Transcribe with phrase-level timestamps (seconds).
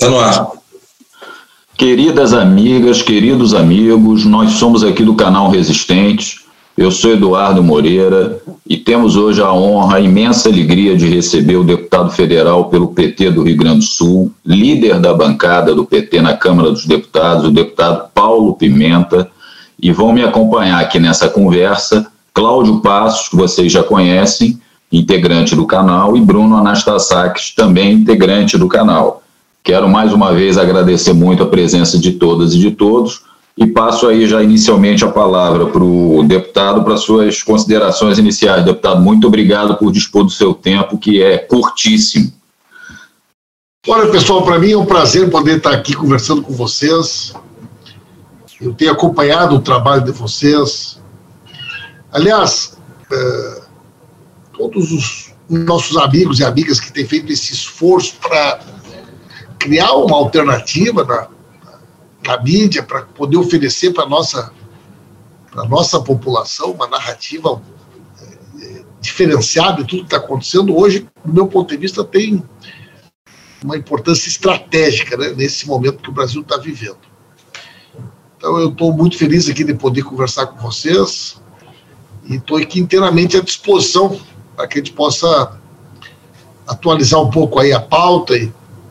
[0.00, 0.52] Está no ar.
[1.76, 6.40] Queridas amigas, queridos amigos, nós somos aqui do canal Resistentes.
[6.74, 11.64] Eu sou Eduardo Moreira e temos hoje a honra, a imensa alegria de receber o
[11.64, 16.34] deputado federal pelo PT do Rio Grande do Sul, líder da bancada do PT na
[16.34, 19.30] Câmara dos Deputados, o deputado Paulo Pimenta.
[19.78, 24.58] E vão me acompanhar aqui nessa conversa Cláudio Passos, que vocês já conhecem,
[24.90, 29.19] integrante do canal, e Bruno Anastasakis, também integrante do canal.
[29.62, 33.22] Quero mais uma vez agradecer muito a presença de todas e de todos
[33.56, 38.64] e passo aí já inicialmente a palavra para o deputado para suas considerações iniciais.
[38.64, 42.32] Deputado, muito obrigado por dispor do seu tempo, que é curtíssimo.
[43.86, 47.34] Olha, pessoal, para mim é um prazer poder estar aqui conversando com vocês.
[48.58, 50.98] Eu tenho acompanhado o trabalho de vocês.
[52.10, 52.78] Aliás,
[53.12, 53.60] é,
[54.56, 58.60] todos os nossos amigos e amigas que têm feito esse esforço para
[59.60, 61.28] criar uma alternativa na,
[62.26, 64.52] na mídia para poder oferecer para a nossa,
[65.68, 67.62] nossa população uma narrativa
[68.58, 72.42] é, diferenciada de tudo que está acontecendo, hoje, do meu ponto de vista, tem
[73.62, 76.98] uma importância estratégica né, nesse momento que o Brasil está vivendo.
[78.38, 81.38] Então, eu estou muito feliz aqui de poder conversar com vocês
[82.24, 84.18] e estou aqui inteiramente à disposição
[84.56, 85.60] para que a gente possa
[86.66, 88.50] atualizar um pouco aí a pauta e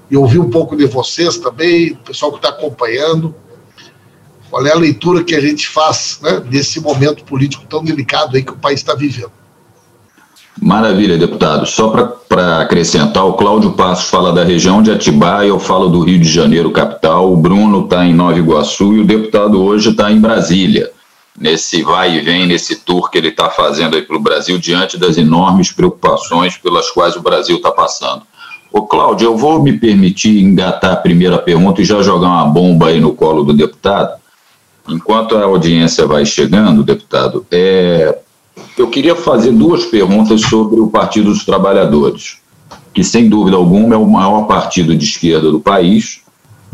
[0.09, 3.33] e ouvir um pouco de vocês também, o pessoal que está acompanhando.
[4.49, 8.43] Qual é a leitura que a gente faz né, desse momento político tão delicado aí
[8.43, 9.31] que o país está vivendo?
[10.61, 11.65] Maravilha, deputado.
[11.65, 11.89] Só
[12.27, 16.29] para acrescentar, o Cláudio Passos fala da região de Atibaia, eu falo do Rio de
[16.29, 20.91] Janeiro, capital, o Bruno está em Nova Iguaçu e o deputado hoje está em Brasília,
[21.37, 24.97] nesse vai e vem, nesse tour que ele está fazendo aí para o Brasil, diante
[24.97, 28.23] das enormes preocupações pelas quais o Brasil está passando.
[28.71, 32.87] Ô, Cláudio, eu vou me permitir engatar a primeira pergunta e já jogar uma bomba
[32.87, 34.19] aí no colo do deputado.
[34.87, 38.17] Enquanto a audiência vai chegando, deputado, é,
[38.77, 42.37] eu queria fazer duas perguntas sobre o Partido dos Trabalhadores,
[42.93, 46.21] que sem dúvida alguma é o maior partido de esquerda do país,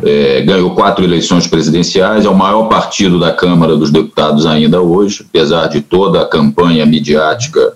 [0.04, 5.26] é, ganhou quatro eleições presidenciais, é o maior partido da Câmara dos Deputados ainda hoje,
[5.28, 7.74] apesar de toda a campanha midiática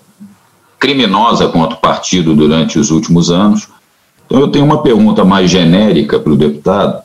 [0.78, 3.68] criminosa contra o partido durante os últimos anos.
[4.30, 7.02] Então, eu tenho uma pergunta mais genérica para o deputado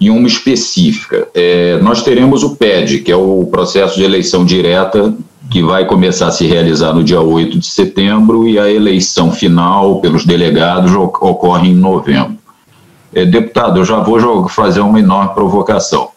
[0.00, 1.26] e uma específica.
[1.34, 5.12] É, nós teremos o PED, que é o processo de eleição direta,
[5.50, 10.00] que vai começar a se realizar no dia 8 de setembro, e a eleição final
[10.00, 12.36] pelos delegados ocorre em novembro.
[13.12, 16.08] É, deputado, eu já vou fazer uma enorme provocação.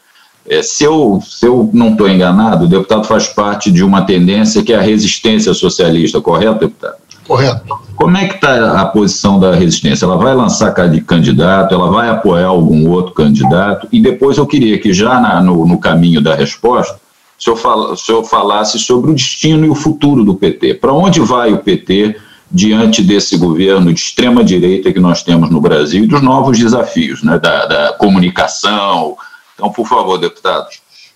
[0.47, 4.63] É, se, eu, se eu não estou enganado, o deputado faz parte de uma tendência
[4.63, 6.95] que é a resistência socialista, correto, deputado?
[7.27, 7.86] Correto.
[7.97, 10.05] Como é que está a posição da resistência?
[10.05, 13.87] Ela vai lançar candidato, ela vai apoiar algum outro candidato?
[13.91, 16.93] E depois eu queria que, já na, no, no, caminho da resposta,
[17.39, 20.75] o senhor, fala, o senhor falasse sobre o destino e o futuro do PT.
[20.75, 22.15] Para onde vai o PT
[22.51, 27.39] diante desse governo de extrema-direita que nós temos no Brasil e dos novos desafios né,
[27.39, 29.17] da, da comunicação?
[29.55, 30.67] Então, por favor, deputado.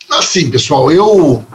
[0.10, 1.46] Assim, pessoal, eu,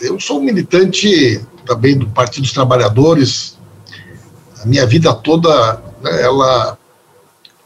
[0.00, 3.53] eu sou militante também do Partido dos Trabalhadores.
[4.64, 6.78] A minha vida toda, né, ela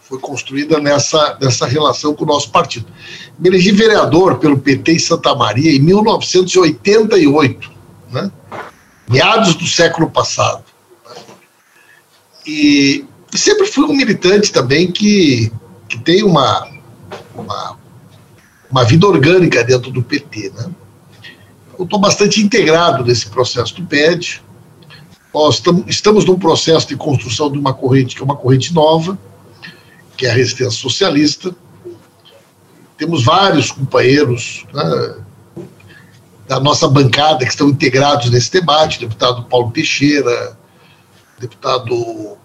[0.01, 2.87] foi construída nessa, nessa relação com o nosso partido.
[3.39, 7.71] Me elegi vereador pelo PT em Santa Maria em 1988,
[8.11, 8.33] né,
[9.09, 10.65] meados do século passado.
[12.47, 15.53] E, e sempre fui um militante também que,
[15.89, 16.67] que tem uma,
[17.35, 17.77] uma,
[18.71, 20.71] uma vida orgânica dentro do PT, né?
[21.79, 24.43] eu estou bastante integrado nesse processo do PED.
[25.33, 29.19] Nós estamos num processo de construção de uma corrente que é uma corrente nova,
[30.17, 31.55] que é a resistência socialista.
[32.97, 35.15] Temos vários companheiros né,
[36.49, 40.59] da nossa bancada que estão integrados nesse debate, deputado Paulo Teixeira,
[41.39, 42.37] deputado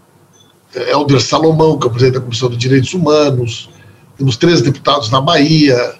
[0.75, 3.69] Helder Salomão, que é o presidente da Comissão de Direitos Humanos,
[4.17, 5.95] temos três deputados na Bahia,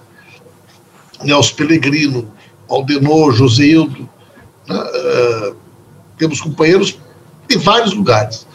[1.24, 2.32] Nelson Pellegrino,
[2.70, 4.08] Aldenor, Joseildo,
[4.68, 5.56] né, uh,
[6.24, 6.98] temos companheiros
[7.50, 8.48] em vários lugares.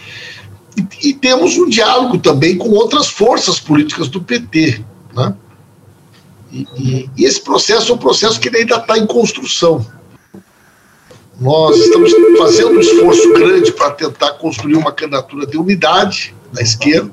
[0.75, 4.82] E, e, temos um diálogo também com outras forças políticas do PT.
[5.15, 5.35] Né?
[6.50, 9.85] E, e, e esse processo é um processo que ainda está em construção.
[11.38, 17.12] Nós estamos fazendo um esforço grande para tentar construir uma candidatura de unidade da esquerda.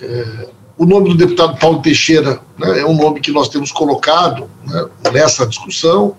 [0.00, 0.48] É,
[0.78, 4.88] o nome do deputado Paulo Teixeira né, é um nome que nós temos colocado né,
[5.12, 6.16] nessa discussão,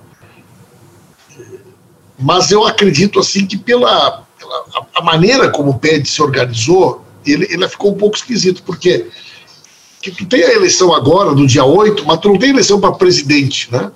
[2.18, 4.66] mas eu acredito assim que pela, pela
[4.96, 9.08] a maneira como o PED se organizou, ele, ele ficou um pouco esquisito, porque
[10.02, 12.92] que tu tem a eleição agora, no dia 8, mas tu não tem eleição para
[12.92, 13.92] presidente, né?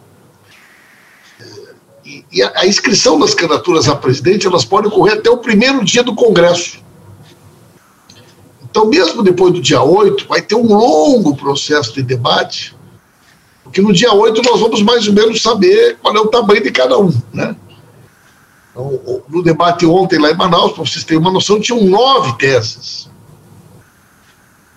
[2.03, 5.85] E, e a, a, inscrição das candidaturas a presidente, elas podem ocorrer até o primeiro
[5.85, 6.79] dia do Congresso.
[8.63, 12.75] Então, mesmo depois do dia 8, vai ter um longo processo de debate,
[13.63, 16.71] porque no dia 8 nós vamos mais ou menos saber qual é o tamanho de
[16.71, 17.55] cada um, né?
[18.79, 23.09] Então, no debate ontem lá em Manaus, para vocês terem uma noção, tinham nove teses.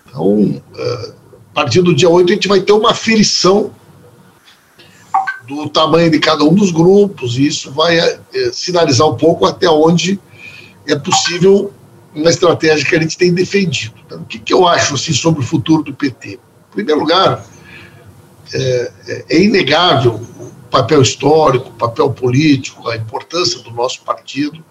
[0.08, 1.14] Então, uh,
[1.52, 3.70] a partir do dia 8, a gente vai ter uma aferição
[5.46, 8.18] do tamanho de cada um dos grupos, e isso vai é,
[8.52, 10.18] sinalizar um pouco até onde
[10.86, 11.72] é possível
[12.14, 13.94] uma estratégia que a gente tem defendido.
[14.04, 16.34] Então, o que, que, eu acho assim, sobre o futuro do PT?
[16.34, 17.44] Em primeiro lugar,
[18.52, 18.92] é,
[19.28, 24.64] é inegável o papel histórico, papel político, a importância do nosso partido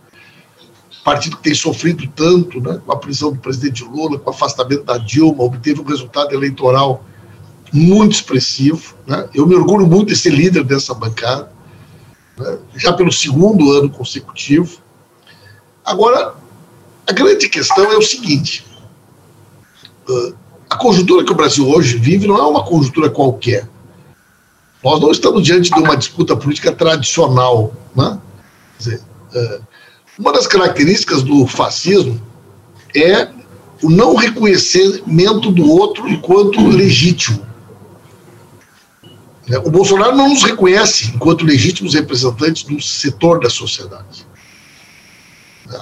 [1.03, 4.83] partido que tem sofrido tanto, né, com a prisão do presidente Lula, com o afastamento
[4.83, 7.03] da Dilma, obteve um resultado eleitoral
[7.73, 8.95] muito expressivo.
[9.07, 9.27] Né?
[9.33, 11.51] Eu me orgulho muito de ser líder dessa bancada,
[12.37, 14.77] né, já pelo segundo ano consecutivo.
[15.83, 16.35] Agora,
[17.07, 18.63] a grande questão é o seguinte:
[20.69, 23.67] a conjuntura que o Brasil hoje vive não é uma conjuntura qualquer.
[24.83, 27.73] Nós não estamos diante de uma disputa política tradicional.
[27.95, 28.17] Né?
[28.77, 29.01] Dizer,
[29.35, 29.61] uh,
[30.17, 32.19] uma das características do fascismo
[32.95, 33.29] é
[33.83, 37.45] o não reconhecimento do outro enquanto legítimo.
[39.47, 39.57] Né?
[39.59, 44.25] O Bolsonaro não nos reconhece enquanto legítimos representantes do setor da sociedade.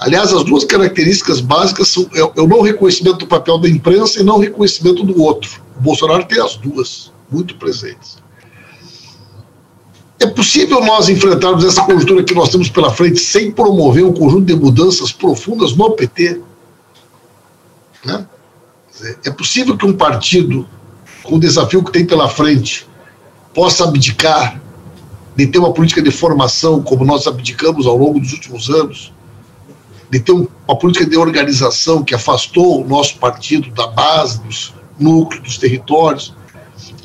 [0.00, 4.20] Aliás, as duas características básicas são é, é o não reconhecimento do papel da imprensa
[4.20, 5.62] e não reconhecimento do outro.
[5.76, 8.18] O Bolsonaro tem as duas muito presentes.
[10.20, 14.44] É possível nós enfrentarmos essa conjuntura que nós temos pela frente sem promover um conjunto
[14.44, 16.42] de mudanças profundas no PT?
[18.04, 18.26] Né?
[19.24, 20.68] É possível que um partido,
[21.22, 22.86] com o desafio que tem pela frente,
[23.54, 24.60] possa abdicar
[25.34, 29.14] de ter uma política de formação como nós abdicamos ao longo dos últimos anos,
[30.10, 35.42] de ter uma política de organização que afastou o nosso partido da base, dos núcleos,
[35.42, 36.34] dos territórios,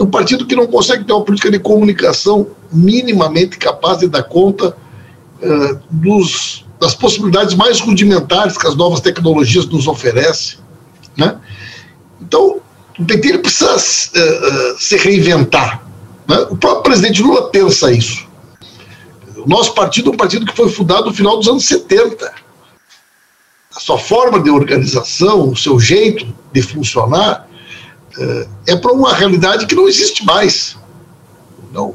[0.03, 4.75] um partido que não consegue ter uma política de comunicação minimamente capaz de dar conta
[5.41, 10.59] uh, dos, das possibilidades mais rudimentares que as novas tecnologias nos oferecem.
[11.15, 11.37] Né?
[12.21, 12.59] Então,
[12.99, 15.83] o PT precisa uh, se reinventar.
[16.27, 16.37] Né?
[16.49, 18.25] O próprio presidente Lula pensa isso.
[19.37, 22.33] O nosso partido é um partido que foi fundado no final dos anos 70.
[23.75, 27.44] A sua forma de organização, o seu jeito de funcionar,
[28.65, 30.77] é para uma realidade que não existe mais.
[31.71, 31.93] Não,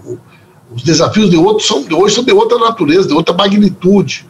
[0.72, 4.26] os desafios de, outros são, de hoje são de outra natureza, de outra magnitude.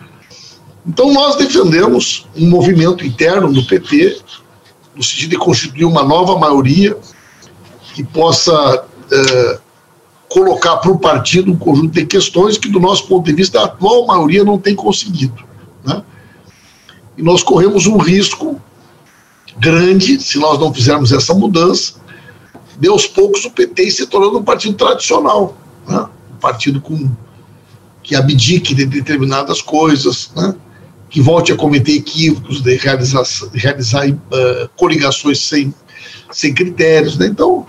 [0.86, 4.20] Então, nós defendemos um movimento interno do PT,
[4.94, 6.96] no sentido de constituir uma nova maioria
[7.94, 9.58] que possa é,
[10.28, 13.64] colocar para o partido um conjunto de questões que, do nosso ponto de vista, a
[13.64, 15.44] atual maioria não tem conseguido.
[15.84, 16.02] Né?
[17.18, 18.60] E nós corremos um risco
[19.58, 21.94] grande se nós não fizermos essa mudança,
[22.78, 25.56] de aos poucos o PT se tornando um partido tradicional,
[25.86, 26.06] né?
[26.32, 27.10] um partido com,
[28.02, 30.54] que abdique de determinadas coisas, né?
[31.10, 35.74] que volte a cometer equívocos, de realizar, realizar uh, coligações sem,
[36.30, 37.18] sem critérios.
[37.18, 37.26] Né?
[37.26, 37.66] Então,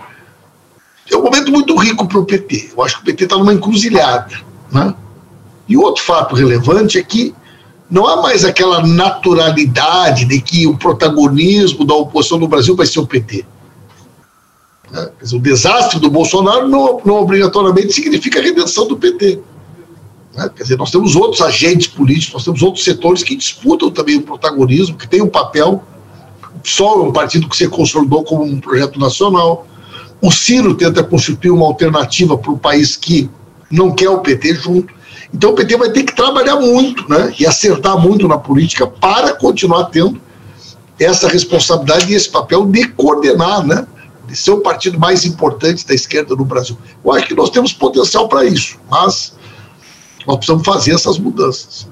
[1.10, 2.70] é um momento muito rico para o PT.
[2.76, 4.40] Eu acho que o PT está numa encruzilhada.
[4.70, 4.94] Né?
[5.68, 7.34] E outro fato relevante é que
[7.92, 13.00] não há mais aquela naturalidade de que o protagonismo da oposição no Brasil vai ser
[13.00, 13.44] o PT.
[14.90, 15.10] Né?
[15.30, 19.40] O desastre do Bolsonaro não, não, obrigatoriamente significa a redenção do PT.
[20.34, 20.50] Né?
[20.56, 24.22] Quer dizer, nós temos outros agentes políticos, nós temos outros setores que disputam também o
[24.22, 25.84] protagonismo, que têm um papel.
[26.56, 29.66] O PSOL é um partido que se consolidou como um projeto nacional.
[30.18, 33.28] O Ciro tenta constituir uma alternativa para o país que
[33.70, 35.01] não quer o PT junto.
[35.32, 39.34] Então o PT vai ter que trabalhar muito né, e acertar muito na política para
[39.34, 40.20] continuar tendo
[41.00, 43.86] essa responsabilidade e esse papel de coordenar, né,
[44.26, 46.76] de ser o partido mais importante da esquerda no Brasil.
[47.04, 49.34] Eu acho que nós temos potencial para isso, mas
[50.26, 51.88] nós precisamos fazer essas mudanças.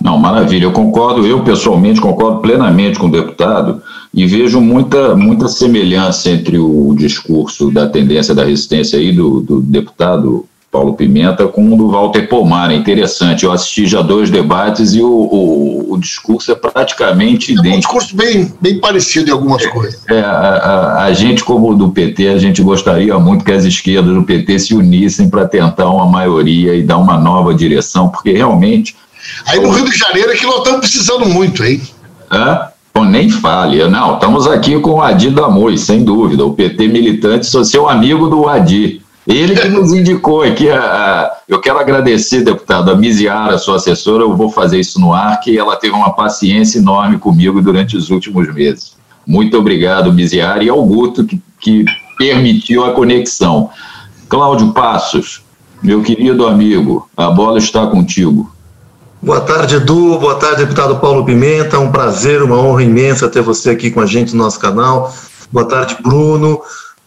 [0.00, 0.64] Não, maravilha.
[0.64, 3.80] Eu concordo, eu pessoalmente concordo plenamente com o deputado
[4.12, 9.60] e vejo muita, muita semelhança entre o discurso da tendência da resistência aí do, do
[9.60, 12.70] deputado Paulo Pimenta com o do Walter Pomar.
[12.70, 13.44] É interessante.
[13.44, 17.76] Eu assisti já dois debates e o, o, o discurso é praticamente é idêntico.
[17.76, 20.02] um discurso bem, bem parecido em algumas coisas.
[20.08, 24.14] É, a, a, a, gente, como do PT, a gente gostaria muito que as esquerdas
[24.14, 28.96] do PT se unissem para tentar uma maioria e dar uma nova direção, porque realmente.
[29.46, 31.82] Aí no Rio de Janeiro é que nós estamos precisando muito, hein?
[32.30, 32.68] Hã?
[32.94, 33.86] Não, nem fale.
[33.88, 36.46] Não, estamos aqui com o Adi Damoi, sem dúvida.
[36.46, 39.02] O PT militante, sou seu amigo do Adi.
[39.26, 40.68] Ele que nos indicou aqui.
[40.68, 44.24] A, a, eu quero agradecer, deputado, a Miziara, sua assessora.
[44.24, 48.10] Eu vou fazer isso no ar, que ela teve uma paciência enorme comigo durante os
[48.10, 48.96] últimos meses.
[49.26, 51.84] Muito obrigado, Miziara, e ao Guto, que, que
[52.18, 53.70] permitiu a conexão.
[54.28, 55.42] Cláudio Passos,
[55.82, 58.50] meu querido amigo, a bola está contigo.
[59.22, 60.18] Boa tarde, Edu.
[60.18, 61.78] Boa tarde, deputado Paulo Pimenta.
[61.78, 65.14] Um prazer, uma honra imensa ter você aqui com a gente no nosso canal.
[65.52, 66.60] Boa tarde, Bruno.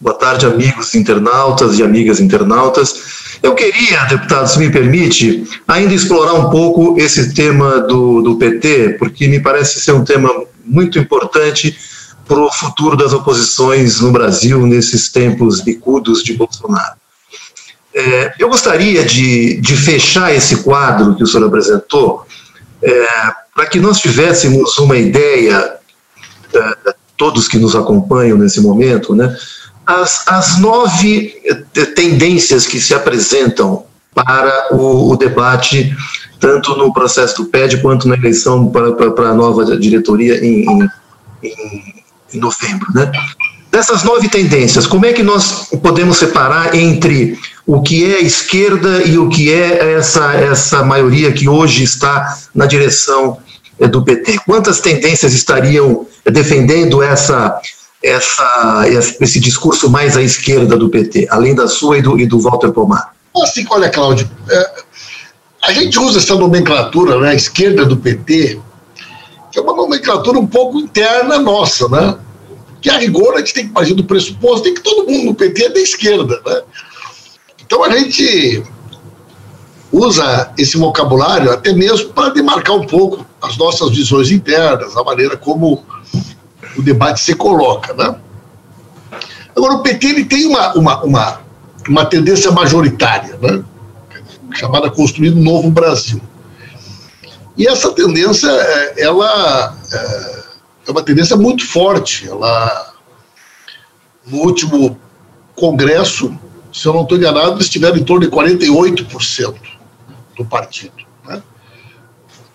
[0.06, 3.40] Boa tarde, amigos internautas e amigas internautas.
[3.42, 8.98] Eu queria, deputado, se me permite, ainda explorar um pouco esse tema do, do PT,
[9.00, 10.30] porque me parece ser um tema
[10.64, 11.76] muito importante
[12.28, 16.98] para o futuro das oposições no Brasil nesses tempos bicudos de Bolsonaro.
[17.92, 22.28] É, eu gostaria de, de fechar esse quadro que o senhor apresentou,
[22.84, 23.08] é,
[23.56, 25.78] para que nós tivéssemos uma ideia,
[26.54, 29.36] é, todos que nos acompanham nesse momento, né,
[29.86, 35.96] as, as nove é, tendências que se apresentam para o, o, debate,
[36.40, 40.66] tanto no processo do PED quanto na eleição para, para, para a nova diretoria em,
[41.44, 41.96] em,
[42.34, 42.88] em novembro.
[42.94, 43.12] Né?
[43.70, 47.38] Dessas nove tendências, como é que nós podemos separar entre
[47.68, 52.38] o que é a esquerda e o que é essa, essa maioria que hoje está
[52.54, 53.38] na direção
[53.78, 54.40] eh, do PT?
[54.46, 57.60] Quantas tendências estariam defendendo essa,
[58.06, 58.84] essa,
[59.20, 62.72] esse discurso mais à esquerda do PT, além da sua e do, e do Walter
[62.72, 63.14] Pomar?
[63.42, 64.72] Assim, olha, Cláudio, é,
[65.64, 68.60] a gente usa essa nomenclatura, né, esquerda do PT,
[69.52, 72.18] que é uma nomenclatura um pouco interna nossa, né?
[72.82, 75.36] Que a rigor a gente tem que partir do pressuposto tem que todo mundo no
[75.36, 76.62] PT é da esquerda, né?
[77.66, 78.64] Então a gente
[79.92, 85.36] usa esse vocabulário até mesmo para demarcar um pouco as nossas visões internas, a maneira
[85.36, 85.84] como
[86.78, 87.94] o debate se coloca.
[87.94, 88.16] Né?
[89.56, 91.42] Agora, o PT ele tem uma, uma, uma,
[91.88, 93.64] uma tendência majoritária, né?
[94.54, 96.22] chamada Construir um Novo Brasil.
[97.58, 100.44] E essa tendência, é, ela é,
[100.88, 102.28] é uma tendência muito forte.
[102.28, 102.94] Ela,
[104.26, 105.00] no último
[105.56, 106.38] congresso,
[106.72, 109.56] se eu não estou enganado, eles tiveram em torno de 48%
[110.36, 110.96] do partido.
[111.26, 111.42] Né?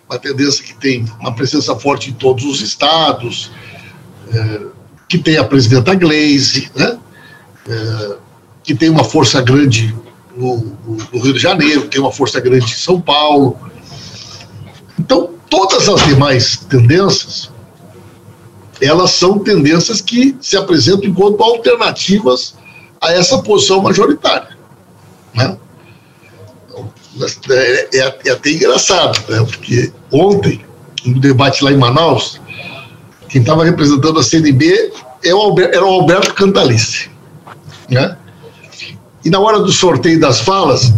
[0.09, 3.51] Uma tendência que tem uma presença forte em todos os estados,
[4.33, 4.61] é,
[5.09, 6.99] que tem a presidenta Glaze, né?
[7.69, 8.17] É,
[8.63, 9.95] que tem uma força grande
[10.37, 10.57] no,
[10.87, 13.59] no, no, Rio de Janeiro, tem uma força grande em São Paulo.
[14.99, 17.51] Então, todas as demais tendências,
[18.81, 22.55] elas são tendências que se apresentam enquanto alternativas
[23.01, 24.57] a essa posição majoritária.
[25.35, 25.57] Né?
[27.51, 29.45] É, é, é, até engraçado, né?
[29.45, 30.65] porque ontem,
[31.05, 32.40] no debate lá em Manaus,
[33.31, 34.93] quem estava representando a CNB
[35.25, 37.09] é era o Alberto Cantalice.
[37.89, 38.17] Né?
[39.25, 40.93] E na hora do sorteio das falas,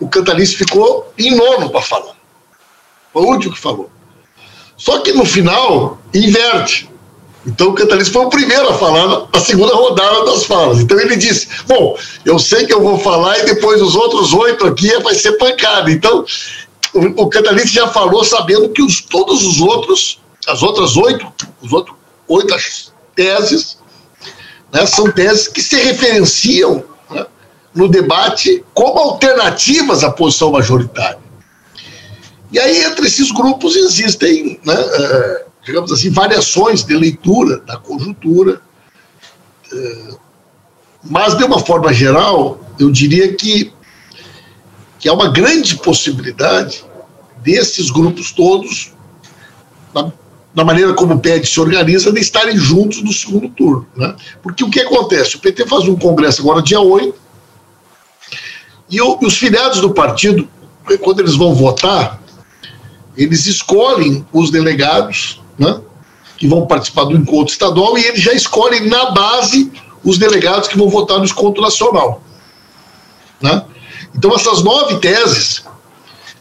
[0.00, 2.16] o, Cantalice ficou em nono para falar.
[3.12, 3.90] Foi o último que falou.
[4.76, 6.88] Só que no final, inverte.
[7.46, 10.80] Então o Cantalista foi o primeiro a falar na segunda rodada das falas.
[10.80, 14.66] Então ele disse: Bom, eu sei que eu vou falar e depois os outros oito
[14.66, 15.90] aqui vai ser pancada.
[15.90, 16.24] Então
[16.94, 21.72] o, o Cantalista já falou sabendo que os, todos os outros, as outras oito, os
[21.72, 22.54] outros oito
[23.14, 23.78] teses,
[24.72, 27.26] né, são teses que se referenciam né,
[27.74, 31.20] no debate como alternativas à posição majoritária.
[32.50, 34.58] E aí, entre esses grupos, existem.
[34.64, 38.62] Né, é, digamos assim, variações de leitura da conjuntura.
[39.70, 40.14] É,
[41.04, 43.70] mas, de uma forma geral, eu diria que,
[44.98, 46.84] que há uma grande possibilidade
[47.42, 48.92] desses grupos todos,
[50.58, 53.86] na maneira como o PED se organiza, de estarem juntos no segundo turno.
[53.94, 54.12] Né?
[54.42, 55.36] Porque o que acontece?
[55.36, 57.14] O PT faz um congresso agora dia 8,
[58.90, 60.48] e, o, e os filiados do partido,
[61.00, 62.20] quando eles vão votar,
[63.16, 65.80] eles escolhem os delegados né,
[66.36, 69.70] que vão participar do encontro estadual e eles já escolhem na base
[70.02, 72.20] os delegados que vão votar no encontro nacional.
[73.40, 73.62] Né?
[74.12, 75.62] Então, essas nove teses,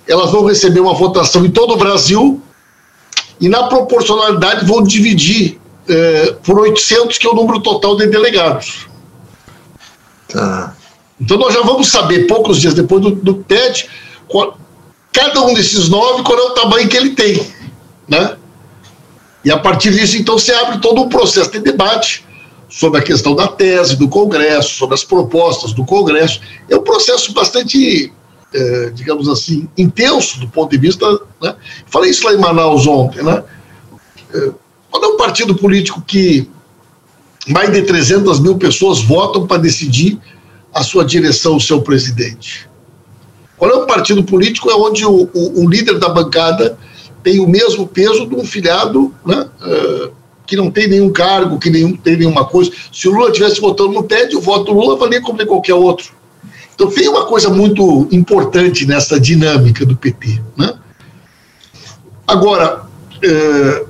[0.08, 2.42] elas vão receber uma votação em todo o Brasil
[3.40, 8.88] e, na proporcionalidade, vão dividir é, por 800, que é o número total de delegados.
[10.28, 10.76] Tá.
[11.20, 13.90] Então, nós já vamos saber, poucos dias depois do, do TED,
[14.28, 14.58] qual,
[15.12, 17.46] cada um desses nove, qual é o tamanho que ele tem.
[18.08, 18.38] Né?
[19.44, 22.26] E a partir disso, então, se abre todo um processo de debate
[22.70, 26.42] sobre a questão da tese do Congresso, sobre as propostas do Congresso.
[26.70, 28.12] É um processo bastante,
[28.54, 31.06] é, digamos assim, intenso do ponto de vista.
[31.42, 31.56] Né?
[31.88, 33.24] Falei isso lá em Manaus ontem.
[33.24, 33.44] Né?
[34.34, 34.52] É,
[34.90, 36.50] quando é um partido político que
[37.48, 40.20] mais de 300 mil pessoas votam para decidir
[40.74, 42.70] a sua direção, o seu presidente?
[43.58, 46.78] Qual é o partido político é onde o, o, o líder da bancada
[47.24, 50.12] tem o mesmo peso de um filiado né, uh,
[50.46, 52.72] que não tem nenhum cargo, que nenhum, tem nenhuma coisa.
[52.92, 56.17] Se o Lula estivesse votando no TED, o voto do Lula valia como qualquer outro.
[56.78, 60.40] Então tem uma coisa muito importante nessa dinâmica do PT.
[60.56, 60.78] Né?
[62.28, 62.84] Agora,
[63.24, 63.86] é,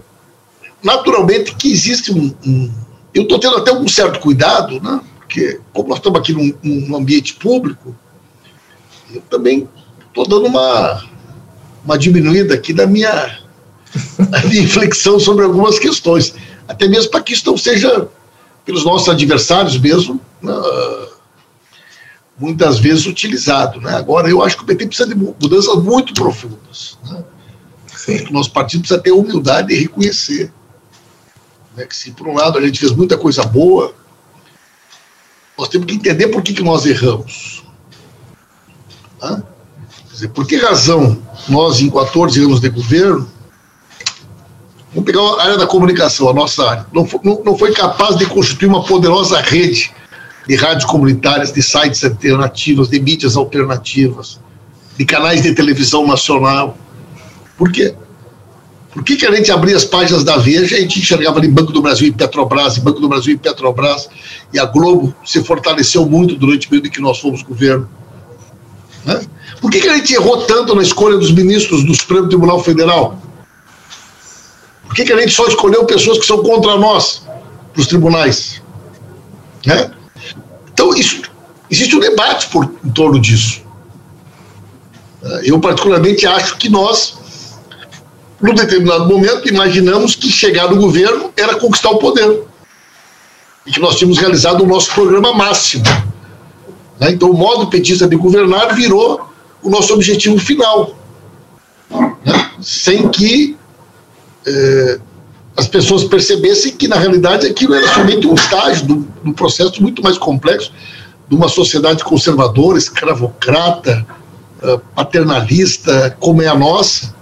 [0.82, 2.72] naturalmente que existe um, um
[3.14, 5.02] eu estou tendo até um certo cuidado, né?
[5.18, 7.94] porque como nós estamos aqui num, num ambiente público,
[9.14, 9.68] eu também
[10.08, 11.04] estou dando uma,
[11.84, 13.12] uma diminuída aqui da minha,
[14.30, 16.34] da minha inflexão sobre algumas questões,
[16.70, 18.08] até mesmo para que isso não seja,
[18.64, 20.54] pelos nossos adversários mesmo, né?
[22.40, 23.82] Muitas vezes utilizado.
[23.82, 23.96] Né?
[23.96, 26.98] Agora, eu acho que o PT precisa de mudanças muito profundas.
[27.10, 27.24] Né?
[28.30, 30.52] O nosso partido precisa ter humildade e reconhecer
[31.78, 33.94] né, que se por um lado a gente fez muita coisa boa,
[35.58, 37.64] nós temos que entender por que, que nós erramos.
[39.20, 39.44] Quer
[40.12, 43.30] dizer, por que razão nós, em 14 anos de governo,
[44.92, 48.16] vamos pegar a área da comunicação, a nossa área, não foi, não, não foi capaz
[48.16, 49.94] de constituir uma poderosa rede
[50.48, 54.40] de rádios comunitárias, de sites alternativos, de mídias alternativas,
[54.98, 56.78] de canais de televisão nacional.
[57.58, 57.94] Por quê?
[58.92, 61.48] Por que, que a gente abria as páginas da Veja e a gente enxergava ali
[61.48, 64.10] Banco do Brasil e Petrobras, e Banco do Brasil e Petrobras,
[64.54, 67.88] e a Globo se fortaleceu muito durante o período em que nós fomos governo?
[69.06, 69.22] Né?
[69.62, 73.22] Por que, que a gente errou tanto na escolha dos ministros do Supremo Tribunal Federal?
[74.88, 77.24] Por que, que a gente só escolheu pessoas que são contra nós
[77.74, 78.62] para os tribunais?
[79.66, 79.92] Né?
[80.78, 81.24] Então, isso,
[81.72, 83.64] existe um debate por, em torno disso.
[85.44, 87.18] Eu, particularmente, acho que nós
[88.40, 92.44] num determinado momento, imaginamos que chegar no governo era conquistar o poder.
[93.66, 95.84] E que nós tínhamos realizado o nosso programa máximo.
[97.00, 97.12] Né?
[97.12, 99.28] Então, o modo petista de governar virou
[99.64, 100.96] o nosso objetivo final.
[102.24, 102.52] Né?
[102.62, 103.58] Sem que
[104.46, 105.00] eh,
[105.58, 110.04] as pessoas percebessem que, na realidade, aquilo era somente um estágio do, do processo muito
[110.04, 110.72] mais complexo
[111.28, 114.06] de uma sociedade conservadora, escravocrata,
[114.62, 117.14] eh, paternalista, como é a nossa,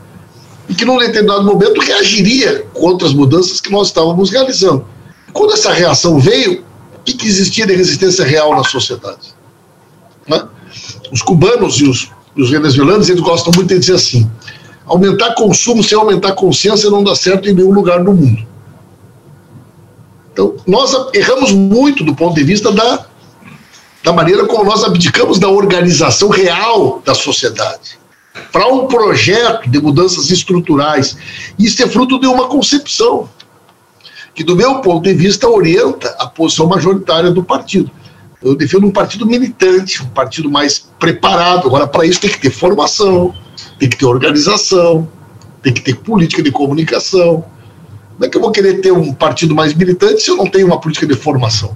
[0.68, 4.86] e que num determinado momento reagiria contra as mudanças que nós estávamos realizando.
[5.32, 6.64] Quando essa reação veio,
[6.98, 9.34] o que, que existia de resistência real na sociedade?
[10.28, 10.46] Né?
[11.12, 14.30] Os cubanos e os, os venezuelanos eles gostam muito de dizer assim:
[14.86, 18.46] aumentar consumo sem aumentar consciência não dá certo em nenhum lugar do mundo.
[20.32, 23.06] Então, nós erramos muito do ponto de vista da,
[24.04, 27.98] da maneira como nós abdicamos da organização real da sociedade
[28.52, 31.18] para um projeto de mudanças estruturais.
[31.58, 33.30] Isso é fruto de uma concepção
[34.34, 37.90] que, do meu ponto de vista, orienta a posição majoritária do partido.
[38.42, 41.68] Eu defendo um partido militante, um partido mais preparado.
[41.68, 43.34] Agora, para isso, tem que ter formação,
[43.80, 45.08] tem que ter organização,
[45.62, 47.46] tem que ter política de comunicação.
[48.14, 50.68] Como é que eu vou querer ter um partido mais militante se eu não tenho
[50.68, 51.76] uma política de formação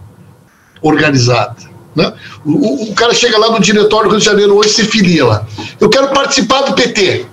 [0.82, 1.70] organizada?
[1.96, 2.14] Né?
[2.46, 5.48] O, o, cara chega lá no diretório do Rio de Janeiro hoje se filia lá.
[5.80, 7.26] Eu quero participar do PT.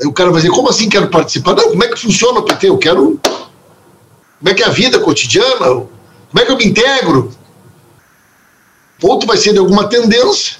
[0.00, 1.54] Aí o cara vai dizer, como assim quero participar?
[1.54, 2.68] Não, como é que funciona o PT?
[2.68, 3.20] Eu quero.
[3.22, 5.66] Como é que é a vida cotidiana?
[5.66, 5.88] Como
[6.40, 7.30] é que eu me integro?
[9.02, 10.56] Outro vai ser de alguma tendência,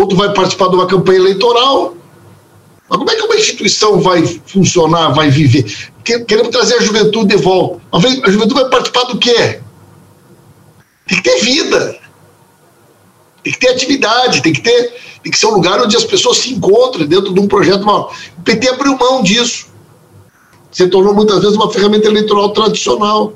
[0.00, 1.96] outro vai participar de uma campanha eleitoral.
[2.88, 5.64] Mas como é que uma instituição vai funcionar, vai viver?
[6.02, 7.80] Queremos trazer a juventude de volta.
[7.92, 9.60] A juventude vai participar do quê?
[11.06, 11.98] Tem que ter vida.
[13.42, 16.38] Tem que ter atividade, tem que ter, tem que ser um lugar onde as pessoas
[16.38, 18.14] se encontrem dentro de um projeto maior.
[18.38, 19.68] O PT abriu mão disso.
[20.70, 23.32] Se tornou muitas vezes uma ferramenta eleitoral tradicional.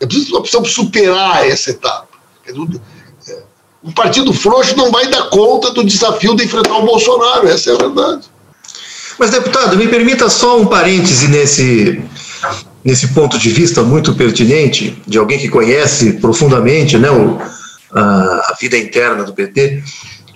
[0.00, 2.08] É preciso, nós precisamos superar essa etapa.
[3.82, 7.74] O partido frouxo não vai dar conta do desafio de enfrentar o Bolsonaro, essa é
[7.74, 8.22] a verdade.
[9.18, 12.02] Mas, deputado, me permita só um parêntese nesse,
[12.84, 17.38] nesse ponto de vista muito pertinente, de alguém que conhece profundamente né, o,
[17.92, 19.82] a, a vida interna do PT.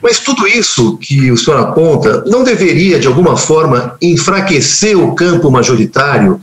[0.03, 5.51] Mas tudo isso que o senhor aponta não deveria, de alguma forma, enfraquecer o campo
[5.51, 6.41] majoritário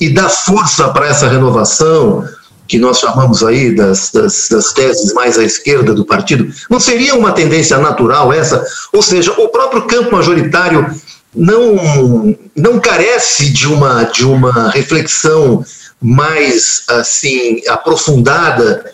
[0.00, 2.24] e dar força para essa renovação
[2.66, 6.52] que nós chamamos aí das, das, das, teses mais à esquerda do partido?
[6.68, 8.64] Não seria uma tendência natural essa?
[8.92, 10.94] Ou seja, o próprio campo majoritário
[11.34, 15.64] não, não carece de uma, de uma reflexão
[16.00, 18.84] mais assim aprofundada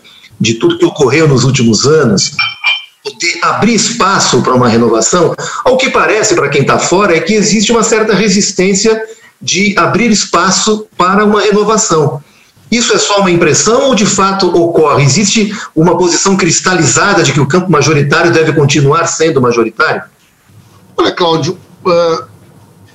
[0.41, 2.33] de tudo que ocorreu nos últimos anos,
[3.03, 7.35] poder abrir espaço para uma renovação, ao que parece para quem está fora é que
[7.35, 9.01] existe uma certa resistência
[9.41, 12.23] de abrir espaço para uma renovação.
[12.73, 15.05] Isso é só uma impressão ou de fato ocorre?
[15.05, 20.05] Existe uma posição cristalizada de que o campo majoritário deve continuar sendo majoritário?
[20.97, 22.25] Olha, Cláudio, uh,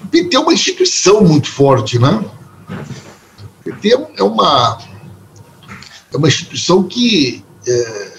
[0.04, 2.26] o PT é uma instituição muito forte, né?
[2.68, 4.80] O PT é uma,
[6.12, 8.14] é uma instituição que é,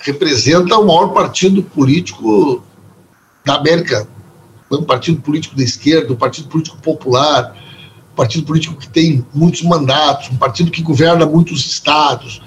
[0.00, 2.64] representa o maior partido político
[3.44, 4.08] da América,
[4.72, 7.54] um partido político da esquerda, um partido político popular,
[8.14, 12.40] um partido político que tem muitos mandatos, um partido que governa muitos estados,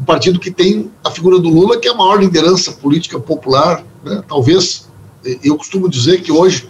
[0.00, 3.84] um partido que tem a figura do Lula, que é a maior liderança política popular.
[4.04, 4.22] Né?
[4.28, 4.88] Talvez,
[5.42, 6.68] eu costumo dizer que hoje,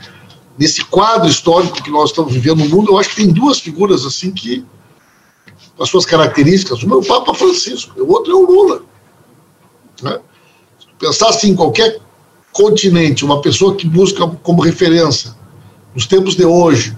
[0.58, 4.06] nesse quadro histórico que nós estamos vivendo no mundo, eu acho que tem duas figuras
[4.06, 4.64] assim que,
[5.76, 8.82] com as suas características, o meu Papa Francisco, o outro é o Lula.
[10.02, 10.18] Né?
[10.98, 12.00] pensar assim, em qualquer
[12.50, 15.36] continente, uma pessoa que busca como referência,
[15.94, 16.96] nos tempos de hoje,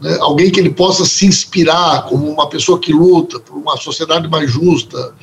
[0.00, 4.28] né, alguém que ele possa se inspirar como uma pessoa que luta por uma sociedade
[4.28, 5.14] mais justa,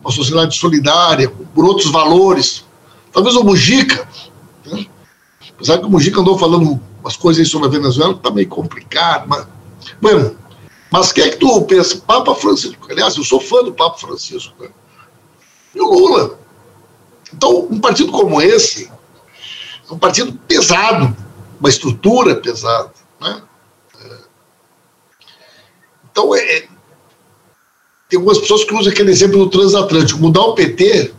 [0.00, 2.64] uma sociedade solidária, por outros valores.
[3.12, 4.08] Talvez o Mujica,
[4.66, 4.86] né?
[5.54, 9.46] apesar que o Mujica andou falando umas coisas sobre a Venezuela, está meio complicado, mas.
[10.00, 10.36] Bueno,
[10.90, 12.02] mas quem é que tu pensa?
[12.06, 12.86] Papa Francisco.
[12.90, 14.54] Aliás, eu sou fã do Papa Francisco.
[14.60, 14.68] Né?
[15.74, 16.38] E o Lula.
[17.32, 18.90] Então, um partido como esse
[19.88, 21.14] é um partido pesado,
[21.60, 22.92] uma estrutura pesada.
[23.20, 23.42] Né?
[26.18, 26.68] Então, é, é,
[28.08, 30.18] tem algumas pessoas que usam aquele exemplo do transatlântico.
[30.18, 31.12] Mudar o PT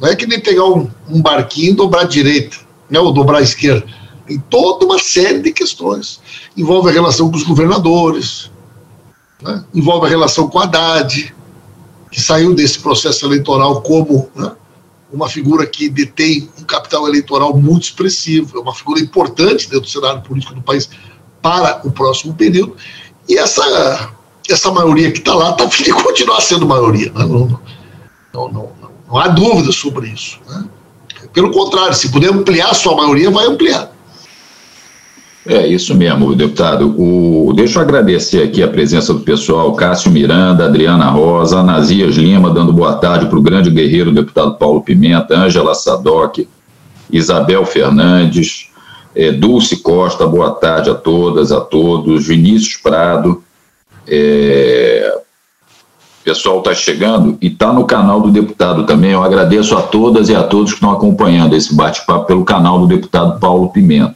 [0.00, 2.56] não é que nem pegar um, um barquinho e dobrar a direita,
[2.88, 3.86] né, ou dobrar a esquerda.
[4.26, 6.20] Tem toda uma série de questões.
[6.56, 8.50] Envolve a relação com os governadores,
[9.42, 11.34] né, envolve a relação com a Haddad,
[12.10, 14.52] que saiu desse processo eleitoral como né,
[15.12, 19.90] uma figura que detém um capital eleitoral muito expressivo, é uma figura importante dentro do
[19.90, 20.88] cenário político do país
[21.42, 22.76] para o próximo período,
[23.28, 24.10] e essa,
[24.48, 27.12] essa maioria que está lá está afim de continuar sendo maioria.
[27.12, 27.26] Né?
[27.26, 27.46] Não,
[28.32, 28.70] não, não,
[29.08, 30.38] não, há dúvida sobre isso.
[30.48, 30.64] Né?
[31.32, 33.92] Pelo contrário, se puder ampliar a sua maioria, vai ampliar.
[35.46, 36.94] É isso mesmo, deputado.
[36.98, 42.50] O, deixa eu agradecer aqui a presença do pessoal, Cássio Miranda, Adriana Rosa, Anazias Lima,
[42.50, 46.46] dando boa tarde para o grande guerreiro, deputado Paulo Pimenta, Ângela Sadoc,
[47.10, 48.67] Isabel Fernandes,
[49.18, 53.42] é, Dulce Costa, boa tarde a todas, a todos, Vinícius Prado,
[54.06, 55.18] é,
[56.22, 59.10] pessoal está chegando e está no canal do deputado também.
[59.10, 62.86] Eu agradeço a todas e a todos que estão acompanhando esse bate-papo pelo canal do
[62.86, 64.14] deputado Paulo Pimenta.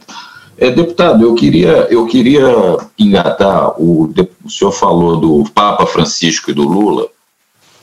[0.57, 4.13] É, deputado, eu queria, eu queria engatar, o,
[4.45, 7.07] o senhor falou do Papa Francisco e do Lula,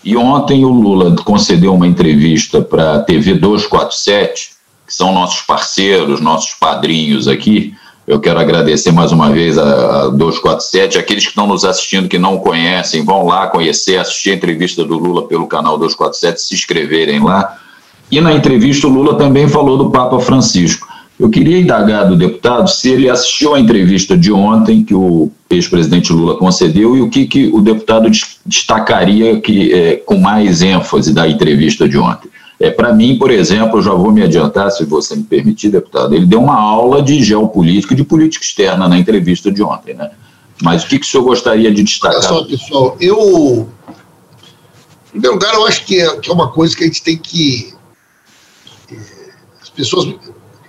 [0.03, 4.60] e ontem o Lula concedeu uma entrevista para a TV 247,
[4.91, 7.73] que são nossos parceiros, nossos padrinhos aqui.
[8.09, 10.99] Eu quero agradecer mais uma vez a, a 247.
[10.99, 14.99] Aqueles que estão nos assistindo que não conhecem, vão lá conhecer, assistir a entrevista do
[14.99, 17.57] Lula pelo canal 247, se inscreverem lá.
[18.11, 20.89] E na entrevista o Lula também falou do Papa Francisco.
[21.21, 26.13] Eu queria indagar do deputado se ele assistiu à entrevista de ontem que o ex-presidente
[26.13, 28.11] Lula concedeu e o que, que o deputado
[28.45, 32.29] destacaria que, é, com mais ênfase da entrevista de ontem.
[32.61, 36.27] É, Para mim, por exemplo, já vou me adiantar, se você me permitir, deputado, ele
[36.27, 40.11] deu uma aula de geopolítica e de política externa na entrevista de ontem, né?
[40.63, 42.19] Mas o que, que o senhor gostaria de destacar?
[42.19, 43.67] Olha só, pessoal, eu.
[45.09, 47.17] Em primeiro lugar, eu acho que é, que é uma coisa que a gente tem
[47.17, 47.73] que.
[48.93, 48.97] É,
[49.63, 50.15] as pessoas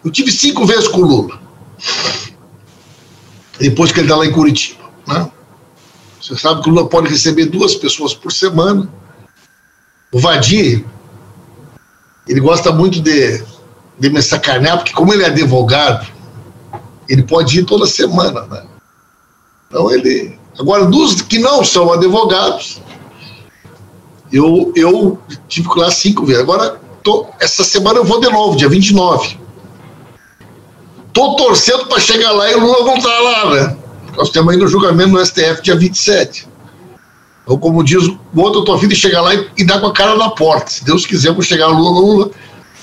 [0.03, 1.39] eu tive cinco vezes com o Lula.
[3.59, 4.81] Depois que ele está lá em Curitiba.
[5.07, 5.31] Né?
[6.19, 8.91] Você sabe que o Lula pode receber duas pessoas por semana.
[10.11, 10.83] O Vadir,
[12.31, 13.43] ele gosta muito de,
[13.99, 16.07] de me sacanear, porque como ele é advogado,
[17.09, 18.43] ele pode ir toda semana.
[18.43, 18.63] Né?
[19.67, 20.39] Então ele.
[20.57, 22.81] Agora, dos que não são advogados,
[24.31, 26.41] eu, eu tive que ir lá cinco vezes.
[26.41, 29.37] Agora, tô, essa semana eu vou de novo, dia 29.
[31.11, 33.77] Tô torcendo para chegar lá e o Lula não tá lá, né?
[34.15, 36.47] Nós temos ainda o julgamento no STF dia 27.
[37.43, 39.93] Então, como diz outro, eu tô afim de chegar lá e, e dar com a
[39.93, 40.69] cara na porta.
[40.69, 42.31] Se Deus quiser, vou chegar Lula, Lula.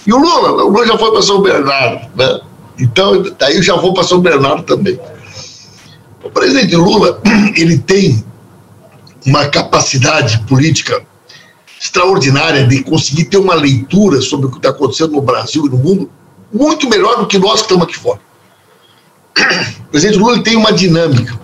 [0.07, 2.41] E o Lula, o Lula já foi para São Bernardo, né?
[2.79, 4.99] Então, daí eu já vou para São Bernardo também.
[6.23, 7.21] O presidente Lula,
[7.57, 8.25] ele tem
[9.27, 11.03] uma capacidade política
[11.81, 15.77] extraordinária de conseguir ter uma leitura sobre o que está acontecendo no Brasil e no
[15.77, 16.11] mundo
[16.53, 18.21] muito melhor do que nós que estamos aqui fora.
[19.89, 21.39] O presidente Lula tem uma dinâmica.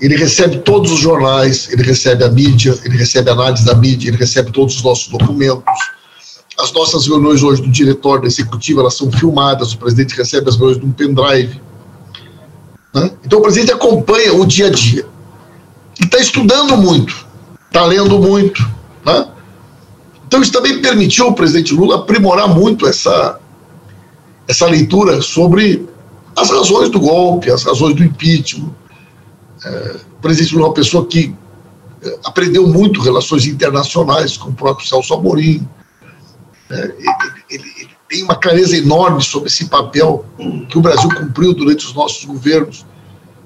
[0.00, 4.08] Ele recebe todos os jornais, ele recebe a mídia, ele recebe a análise da mídia,
[4.08, 5.64] ele recebe todos os nossos documentos.
[6.58, 10.56] As nossas reuniões hoje do diretório da executiva, elas são filmadas, o presidente recebe as
[10.56, 11.60] reuniões de um pendrive.
[12.94, 13.10] Né?
[13.24, 15.06] Então o presidente acompanha o dia a dia.
[16.00, 17.26] E está estudando muito,
[17.66, 18.62] está lendo muito.
[19.04, 19.28] Né?
[20.26, 23.38] Então isso também permitiu ao presidente Lula aprimorar muito essa,
[24.46, 25.86] essa leitura sobre
[26.34, 28.70] as razões do golpe, as razões do impeachment.
[30.18, 31.34] O presidente Lula é uma pessoa que
[32.02, 35.66] é, aprendeu muito relações internacionais com o próprio Celso Amorim.
[36.70, 40.24] É, ele, ele, ele, tem uma clareza enorme sobre esse papel
[40.68, 42.86] que o Brasil cumpriu durante os nossos governos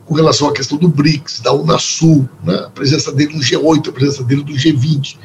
[0.04, 3.92] com relação à questão do BRICS, da Unasul, né, a presença dele no G8, a
[3.92, 5.16] presença dele no G20.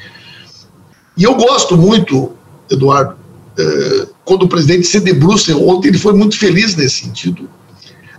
[1.17, 2.33] E eu gosto muito,
[2.69, 3.17] Eduardo,
[3.57, 7.49] é, quando o presidente se debruça, ontem ele foi muito feliz nesse sentido,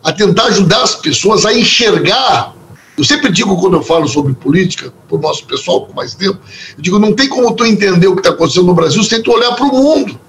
[0.07, 2.55] a tentar ajudar as pessoas a enxergar.
[2.97, 6.39] Eu sempre digo, quando eu falo sobre política, para o nosso pessoal com mais tempo,
[6.77, 9.33] eu digo: não tem como tu entender o que está acontecendo no Brasil sem tu
[9.33, 10.21] olhar para o mundo.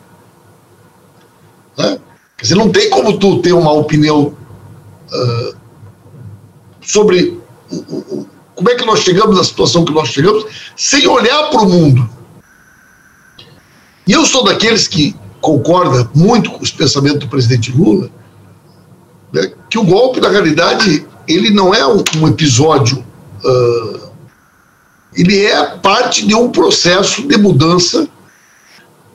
[1.78, 2.00] Né?
[2.36, 4.36] Quer dizer, não tem como tu ter uma opinião
[5.14, 5.56] uh,
[6.82, 10.44] sobre o, o, como é que nós chegamos na situação que nós chegamos
[10.76, 12.10] sem olhar para o mundo.
[14.08, 18.10] E eu sou daqueles que concorda muito com os pensamentos do presidente Lula,
[19.32, 23.04] né, que o golpe, na realidade, ele não é um, episódio,
[23.44, 24.10] uh,
[25.14, 28.08] ele é parte de um processo de mudança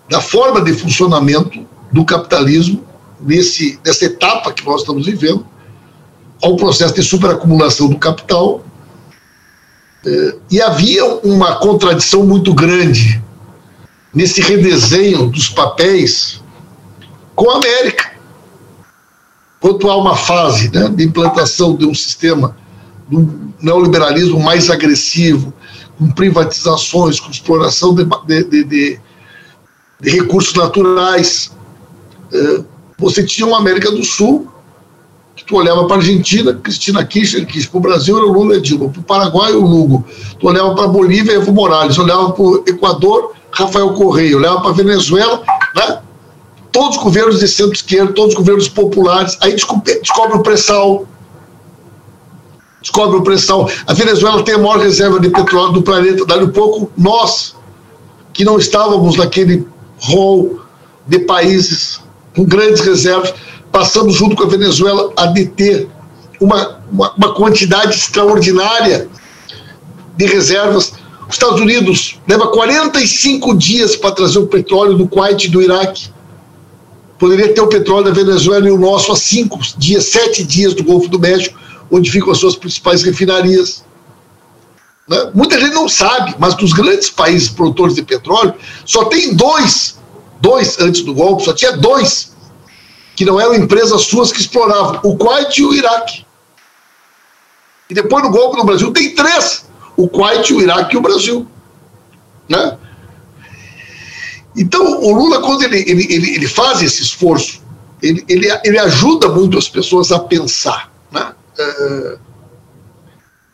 [0.08, 2.84] da forma de funcionamento do capitalismo
[3.20, 5.46] nesse, nessa etapa que nós estamos vivendo,
[6.42, 8.64] ao processo de superacumulação do capital.
[10.04, 13.22] Uh, e havia uma contradição muito grande
[14.12, 16.42] nesse redesenho dos papéis
[17.34, 18.11] com a América.
[19.62, 22.56] Quanto há uma fase né, de implantação de um sistema
[23.08, 25.54] do neoliberalismo mais agressivo,
[25.96, 29.00] com privatizações, com exploração de, de, de,
[30.00, 31.52] de recursos naturais,
[32.32, 32.64] é,
[32.98, 34.48] você tinha uma América do Sul
[35.36, 38.60] que tu olhava para a Argentina, Cristina Kirchner para o Brasil era o Lula e
[38.60, 40.04] Dilma, para o Paraguai o Lugo,
[40.40, 44.70] tu olhava para a Bolívia Evo Morales, olhava para o Equador Rafael Correia, olhava para
[44.70, 45.40] a Venezuela,
[45.76, 46.02] né?
[46.72, 51.06] Todos os governos de centro-esquerda, todos os governos populares, aí descobre, descobre o pré-sal.
[52.80, 53.70] Descobre o pré-sal.
[53.86, 57.54] A Venezuela tem a maior reserva de petróleo do planeta, dali um pouco nós,
[58.32, 59.66] que não estávamos naquele
[59.98, 60.60] rol
[61.06, 62.00] de países
[62.34, 63.34] com grandes reservas,
[63.70, 65.88] passamos junto com a Venezuela a deter
[66.40, 69.08] uma, uma, uma quantidade extraordinária
[70.16, 70.94] de reservas
[71.32, 76.10] os Estados Unidos leva 45 dias para trazer o petróleo do Kuwait e do Iraque.
[77.22, 80.82] Poderia ter o petróleo da Venezuela e o nosso há cinco dias, sete dias do
[80.82, 81.56] Golfo do México,
[81.88, 83.84] onde ficam as suas principais refinarias.
[85.06, 85.30] Né?
[85.32, 88.52] Muita gente não sabe, mas dos grandes países produtores de petróleo,
[88.84, 90.00] só tem dois,
[90.40, 92.32] dois antes do golpe, só tinha dois,
[93.14, 96.26] que não eram empresas suas que exploravam, o Kuwait e o Iraque.
[97.88, 99.64] E depois no golpe no Brasil tem três
[99.96, 101.46] o Kuwait, o Iraque e o Brasil.
[102.48, 102.76] Né?
[104.56, 107.62] Então, o Lula, quando ele, ele, ele, ele faz esse esforço,
[108.02, 110.92] ele, ele, ele ajuda muito as pessoas a pensar.
[111.10, 111.32] Né?
[111.58, 112.18] É,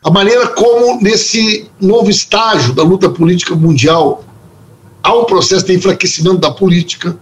[0.03, 4.23] a maneira como, nesse novo estágio da luta política mundial,
[5.01, 7.17] há um processo de enfraquecimento da política.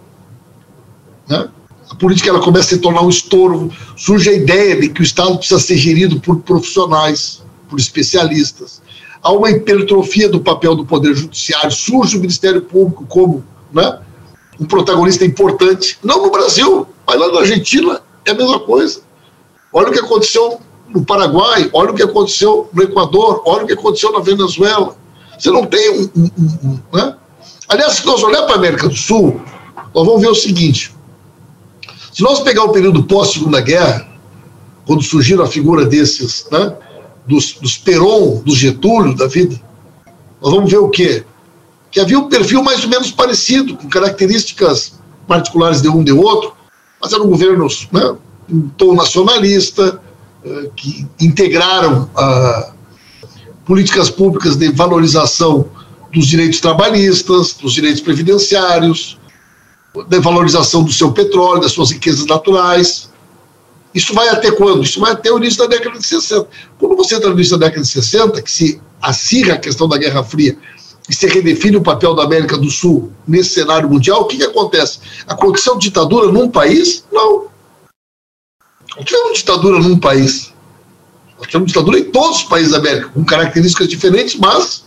[1.27, 1.47] Né?
[1.89, 5.03] A política ela começa a se tornar um estorvo, surge a ideia de que o
[5.03, 8.81] Estado precisa ser gerido por profissionais, por especialistas
[9.21, 13.43] há uma hipertrofia do papel do Poder Judiciário, surge o Ministério Público como
[13.77, 13.99] né,
[14.59, 19.01] um protagonista importante, não no Brasil, mas lá na Argentina é a mesma coisa.
[19.71, 20.59] Olha o que aconteceu
[20.89, 24.95] no Paraguai, olha o que aconteceu no Equador, olha o que aconteceu na Venezuela.
[25.37, 26.09] Você não tem um.
[26.15, 27.15] um, um, um né?
[27.69, 29.39] Aliás, se nós olharmos para a América do Sul,
[29.93, 30.95] nós vamos ver o seguinte:
[32.11, 34.07] se nós pegar o período pós-Segunda Guerra,
[34.85, 36.75] quando surgiram a figura desses né,
[37.27, 39.61] dos, dos Peron, dos Getúlio da vida,
[40.41, 41.23] nós vamos ver o quê?
[41.91, 46.53] Que havia um perfil mais ou menos parecido, com características particulares de um de outro,
[47.01, 48.15] mas eram governos né,
[48.49, 50.01] um tom nacionalista,
[50.43, 52.71] eh, que integraram ah,
[53.65, 55.69] políticas públicas de valorização
[56.13, 59.17] dos direitos trabalhistas, dos direitos previdenciários,
[60.07, 63.09] da valorização do seu petróleo, das suas riquezas naturais,
[63.97, 64.83] isso vai até quando?
[64.83, 66.47] Isso vai até o início da década de 60.
[66.77, 69.97] Quando você entra no início da década de 60, que se acirra a questão da
[69.97, 70.55] Guerra Fria
[71.09, 74.43] e se redefine o papel da América do Sul nesse cenário mundial, o que, que
[74.43, 74.99] acontece?
[75.25, 77.05] Aconteceu ditadura num país?
[77.11, 77.47] Não.
[78.95, 80.53] Não tivemos ditadura num país.
[81.37, 84.85] Nós tivemos ditadura em todos os países da América, com características diferentes, mas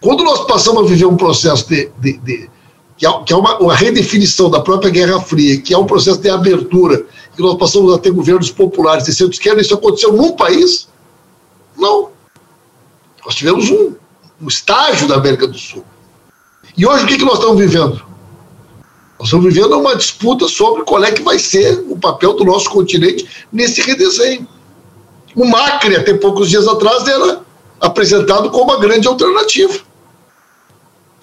[0.00, 2.50] quando nós passamos a viver um processo de, de, de
[2.96, 6.18] que é, que é uma, uma, redefinição da própria Guerra Fria, que é um processo
[6.18, 10.88] de abertura, que nós passamos a ter governos populares de centro-esquerda, isso aconteceu num país?
[11.76, 12.10] Não.
[13.24, 13.94] Nós tivemos um,
[14.40, 15.84] um estágio da América do Sul.
[16.76, 18.04] E hoje o que, que nós estamos vivendo?
[19.18, 22.68] Nós estamos vivendo uma disputa sobre qual é que vai ser o papel do nosso
[22.70, 24.46] continente nesse redesenho.
[25.34, 27.40] O Macri, até poucos dias atrás, era
[27.80, 29.80] apresentado como uma grande alternativa.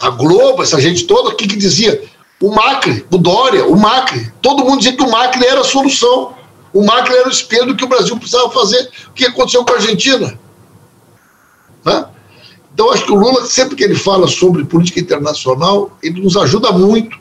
[0.01, 2.03] A Globo, essa gente toda, o que, que dizia?
[2.41, 4.31] O Macri, o Dória, o Macri.
[4.41, 6.33] Todo mundo dizia que o Macri era a solução.
[6.73, 8.89] O Macri era o espelho do que o Brasil precisava fazer.
[9.09, 10.37] O que aconteceu com a Argentina?
[11.85, 12.05] Né?
[12.73, 16.71] Então, acho que o Lula, sempre que ele fala sobre política internacional, ele nos ajuda
[16.71, 17.19] muito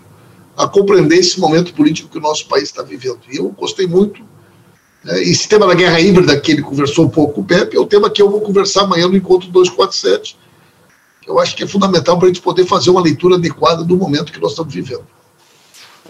[0.57, 3.21] a compreender esse momento político que o nosso país está vivendo.
[3.31, 4.23] E eu gostei muito.
[5.05, 7.81] Né, esse tema da guerra híbrida, que ele conversou um pouco com o Pepe, é
[7.81, 10.39] o tema que eu vou conversar amanhã no Encontro 247.
[11.21, 13.97] Que eu acho que é fundamental para a gente poder fazer uma leitura adequada do
[13.97, 15.07] momento que nós estamos vivendo.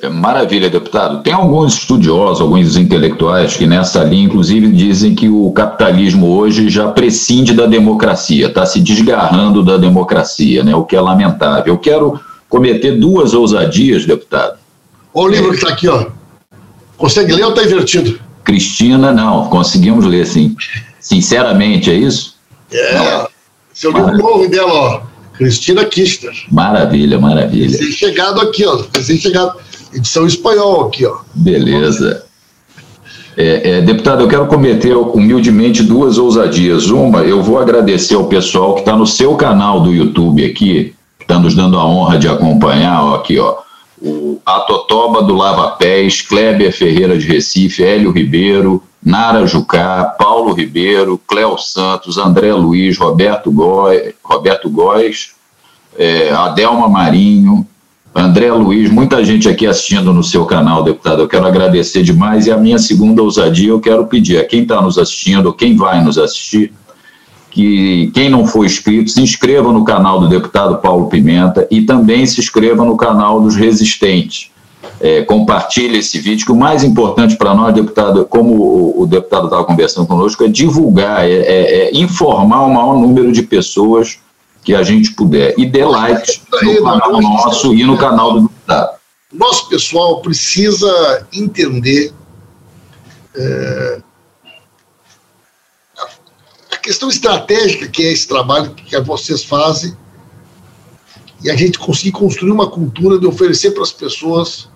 [0.03, 1.23] É maravilha, deputado.
[1.23, 6.89] Tem alguns estudiosos, alguns intelectuais que nessa linha, inclusive, dizem que o capitalismo hoje já
[6.89, 10.75] prescinde da democracia, está se desgarrando da democracia, né?
[10.75, 11.75] o que é lamentável.
[11.75, 14.59] Eu quero cometer duas ousadias, deputado.
[15.15, 16.07] Olha o livro que está aqui, ó.
[16.99, 18.19] Consegue ler ou está invertido?
[18.43, 20.57] Cristina, não, conseguimos ler, sim.
[20.99, 22.35] Sinceramente, é isso?
[22.73, 23.29] É.
[23.73, 25.01] Seu livro novo dela, ó.
[25.35, 26.35] Cristina Kirchner.
[26.51, 27.71] Maravilha, maravilha.
[27.71, 28.85] Recém chegado aqui, ó.
[28.93, 29.55] Recém chegado
[29.95, 31.19] edição espanhol aqui, ó.
[31.35, 32.25] Beleza.
[33.37, 36.91] É, é, deputado, eu quero cometer humildemente duas ousadias.
[36.91, 41.25] Uma, eu vou agradecer ao pessoal que está no seu canal do YouTube aqui, que
[41.25, 43.57] está nos dando a honra de acompanhar, ó, aqui, ó.
[44.01, 51.21] O Atotoba do Lava Pés, Kleber Ferreira de Recife, Hélio Ribeiro, Nara Jucá, Paulo Ribeiro,
[51.27, 55.33] Cléo Santos, André Luiz, Roberto Góes, Roberto Góes
[55.97, 57.67] é, Adelma Marinho,
[58.15, 61.23] André Luiz, muita gente aqui assistindo no seu canal, deputado.
[61.23, 62.47] Eu quero agradecer demais.
[62.47, 66.05] E a minha segunda ousadia, eu quero pedir a quem está nos assistindo, quem vai
[66.05, 66.73] nos assistir,
[67.51, 72.27] que quem não for inscrito, se inscreva no canal do deputado Paulo Pimenta e também
[72.27, 74.51] se inscreva no canal dos Resistentes.
[75.01, 79.47] É, compartilhe esse vídeo, que o mais importante para nós, deputado, como o, o deputado
[79.47, 84.19] estava conversando conosco, é divulgar, é, é, é informar o maior número de pessoas
[84.63, 85.55] que a gente puder.
[85.59, 88.99] E dê like no canal nosso e no canal do deputado.
[89.33, 92.13] Nosso pessoal precisa entender
[93.35, 94.03] é,
[96.71, 99.97] a questão estratégica que é esse trabalho que vocês fazem
[101.43, 104.69] e a gente conseguir construir uma cultura de oferecer para as pessoas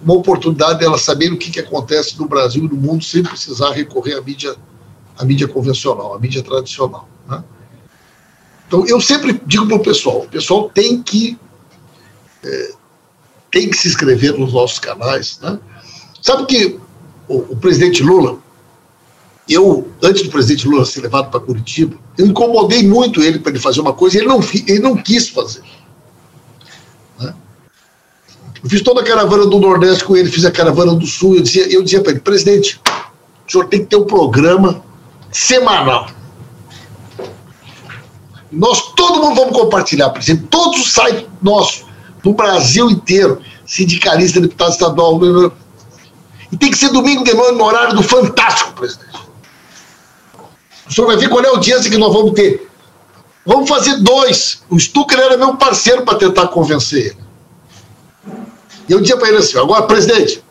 [0.00, 3.22] uma oportunidade de elas saberem o que, que acontece no Brasil e no mundo sem
[3.22, 4.54] precisar recorrer à mídia,
[5.18, 7.08] à mídia convencional, à mídia tradicional.
[7.26, 7.42] Né?
[8.66, 11.38] Então, eu sempre digo para o pessoal: o pessoal tem que,
[12.44, 12.72] é,
[13.50, 15.38] tem que se inscrever nos nossos canais.
[15.40, 15.58] Né?
[16.20, 16.80] Sabe que
[17.28, 18.38] o, o presidente Lula,
[19.48, 23.60] eu, antes do presidente Lula ser levado para Curitiba, eu incomodei muito ele para ele
[23.60, 25.62] fazer uma coisa e ele não, ele não quis fazer.
[27.18, 27.32] Né?
[28.62, 31.36] Eu fiz toda a caravana do Nordeste com ele, fiz a caravana do Sul.
[31.36, 32.80] Eu dizia, eu dizia para ele, presidente,
[33.46, 34.82] o senhor tem que ter um programa
[35.30, 36.15] semanal.
[38.56, 41.84] Nós, todo mundo vamos compartilhar, por exemplo, todos os sites nossos,
[42.24, 45.20] no Brasil inteiro, sindicalista, deputado estadual,
[46.50, 49.26] e tem que ser domingo de noite no horário do Fantástico, presidente.
[50.88, 52.66] O senhor vai ver qual é o dia que nós vamos ter.
[53.44, 54.62] Vamos fazer dois.
[54.70, 57.26] O Stucker era meu parceiro para tentar convencer ele.
[58.88, 60.42] E eu dizia para ele assim: agora, presidente,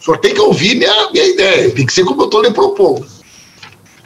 [0.00, 2.50] o senhor tem que ouvir minha, minha ideia, tem que ser como eu estou lhe
[2.50, 3.06] propondo.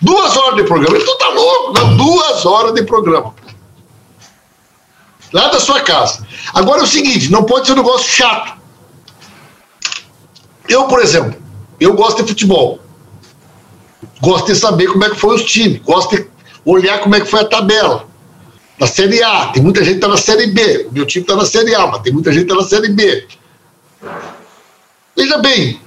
[0.00, 0.96] Duas horas de programa.
[0.96, 1.72] Ele falou, tá louco?
[1.72, 3.34] Não, duas horas de programa.
[5.32, 6.26] Lá da sua casa.
[6.54, 8.58] Agora é o seguinte, não pode ser um negócio chato.
[10.68, 11.40] Eu, por exemplo,
[11.80, 12.80] eu gosto de futebol.
[14.20, 15.82] Gosto de saber como é que foi os times.
[15.82, 16.28] Gosto de
[16.64, 18.06] olhar como é que foi a tabela.
[18.78, 20.86] Na Série A, tem muita gente que está na Série B.
[20.88, 22.88] O meu time está na Série A, mas tem muita gente que está na Série
[22.90, 23.26] B.
[25.16, 25.80] Veja bem,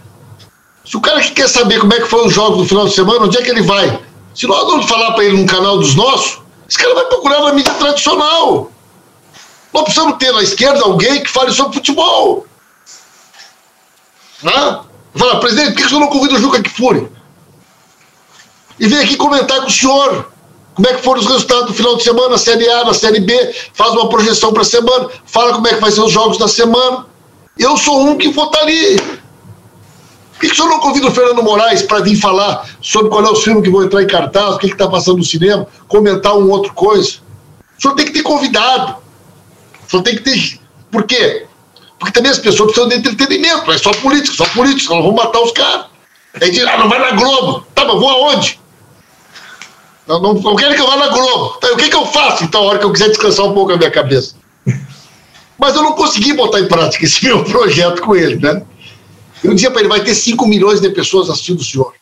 [0.92, 2.94] se o cara que quer saber como é que foi os jogos do final de
[2.94, 3.98] semana, onde é que ele vai?
[4.36, 7.54] Se nós vamos falar para ele num canal dos nossos, esse cara vai procurar na
[7.54, 8.70] mídia tradicional.
[9.74, 12.46] Nós precisamos ter na esquerda alguém que fale sobre futebol.
[14.44, 14.80] Né?
[15.16, 17.10] Fala, presidente, por que senhor não convida o Juca Kfouri?
[18.78, 20.30] E vem aqui comentar com o senhor
[20.76, 23.22] como é que foram os resultados do final de semana, na Série A, na Série
[23.22, 26.38] B, faz uma projeção para a semana, fala como é que vai ser os jogos
[26.38, 27.06] da semana.
[27.58, 29.22] Eu sou um que ali
[30.42, 33.30] por que o senhor não convida o Fernando Moraes para vir falar sobre qual é
[33.30, 36.50] o filme que vão entrar em cartaz, o que está passando no cinema, comentar um
[36.50, 37.20] outro coisa?
[37.78, 38.96] O senhor tem que ter convidado.
[39.86, 40.60] O senhor tem que ter.
[40.92, 41.46] Por quê?
[42.00, 45.42] Porque também as pessoas precisam de entretenimento, é só política, só política, nós vamos matar
[45.42, 45.86] os caras.
[46.42, 47.64] Aí diz, ah, não vai na Globo.
[47.76, 48.60] Tá, mas vou aonde?
[50.08, 51.60] Não, não, não quero que eu vá na Globo.
[51.60, 53.74] Tá, o que, que eu faço, então, a hora que eu quiser descansar um pouco
[53.74, 54.34] a minha cabeça?
[55.60, 58.64] Mas eu não consegui botar em prática esse meu projeto com ele, né?
[59.44, 61.94] Eu dizia para ele, vai ter 5 milhões de pessoas assistindo o senhor.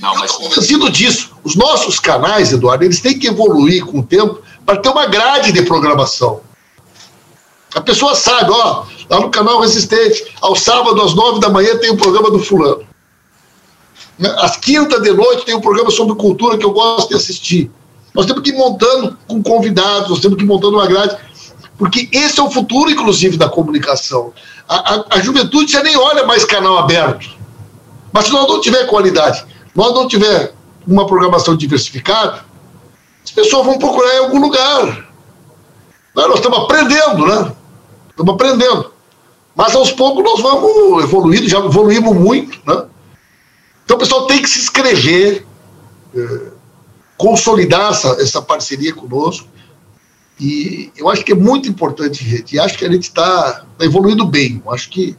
[0.00, 0.32] Não, mas...
[0.32, 1.30] Eu convencido disso.
[1.44, 5.52] Os nossos canais, Eduardo, eles têm que evoluir com o tempo para ter uma grade
[5.52, 6.40] de programação.
[7.74, 11.90] A pessoa sabe, ó, lá no canal Resistente, ao sábado às nove da manhã tem
[11.90, 12.84] o um programa do fulano.
[14.38, 17.70] Às quinta de noite tem um programa sobre cultura que eu gosto de assistir.
[18.14, 21.16] Nós temos que ir montando com convidados, nós temos que ir montando uma grade,
[21.78, 24.32] porque esse é o futuro, inclusive, da comunicação.
[24.68, 27.30] A, a, a juventude já nem olha mais canal aberto.
[28.12, 29.44] Mas se nós não tiver qualidade,
[29.74, 30.54] nós não tiver
[30.86, 32.44] uma programação diversificada,
[33.24, 35.08] as pessoas vão procurar em algum lugar.
[36.14, 37.52] Nós estamos aprendendo, né?
[38.10, 38.92] Estamos aprendendo.
[39.54, 42.86] Mas aos poucos nós vamos evoluindo, já evoluímos muito, né?
[43.84, 45.46] Então o pessoal tem que se inscrever,
[46.14, 46.40] é,
[47.16, 49.46] consolidar essa, essa parceria conosco.
[50.40, 52.56] E eu acho que é muito importante, gente.
[52.56, 54.62] E acho que a gente está tá evoluindo bem.
[54.64, 55.16] Eu acho que.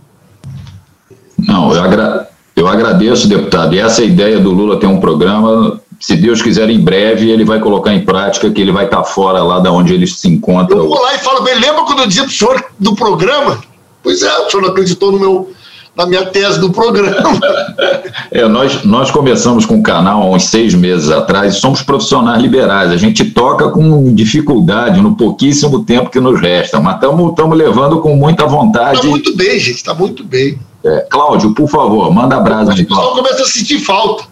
[1.38, 3.74] Não, eu, agra eu agradeço, deputado.
[3.76, 7.62] E essa ideia do Lula ter um programa se Deus quiser, em breve ele vai
[7.62, 10.76] colocar em prática que ele vai estar fora lá da onde ele se encontra.
[10.76, 13.62] Eu vou lá e falo bem, lembra quando eu dizia para o senhor do programa?
[14.04, 15.54] Pois é, o senhor não acreditou no meu,
[15.96, 17.40] na minha tese do programa.
[18.32, 22.42] É, nós, nós começamos com o canal há uns seis meses atrás e somos profissionais
[22.42, 22.92] liberais.
[22.92, 28.16] A gente toca com dificuldade no pouquíssimo tempo que nos resta, mas estamos levando com
[28.16, 28.98] muita vontade.
[28.98, 30.58] Está muito bem, gente, está muito bem.
[30.84, 32.72] É, Cláudio, por favor, manda abraço.
[32.72, 34.26] O pessoal começa a sentir falta.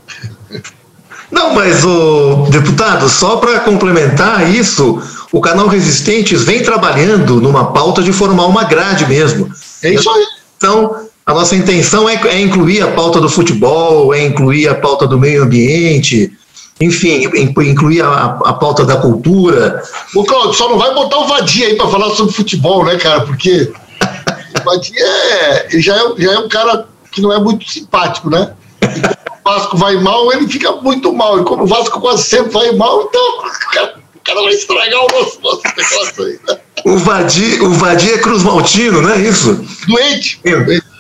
[1.32, 4.99] Não, mas o deputado, só para complementar isso,
[5.32, 9.49] o canal Resistentes vem trabalhando numa pauta de formar uma grade mesmo.
[9.84, 10.26] É isso aí.
[10.57, 10.95] Então,
[11.26, 15.19] a nossa intenção é, é incluir a pauta do futebol, é incluir a pauta do
[15.19, 16.32] meio ambiente,
[16.80, 19.84] enfim, incluir a, a pauta da cultura.
[20.15, 23.22] O Claudio, só não vai botar o Vadia aí para falar sobre futebol, né, cara?
[23.22, 23.72] Porque
[24.59, 28.53] o Vadia é, já, é, já é um cara que não é muito simpático, né?
[29.43, 31.39] Vasco vai mal, ele fica muito mal.
[31.39, 34.99] E como o Vasco quase sempre vai mal, então o cara, o cara vai estragar
[34.99, 36.39] o nosso, nosso negócio aí.
[36.47, 36.59] Né?
[36.86, 39.65] O Vadir, o Vadir é Cruz Maltino, não é isso?
[39.88, 40.39] Doente.
[40.43, 40.90] É.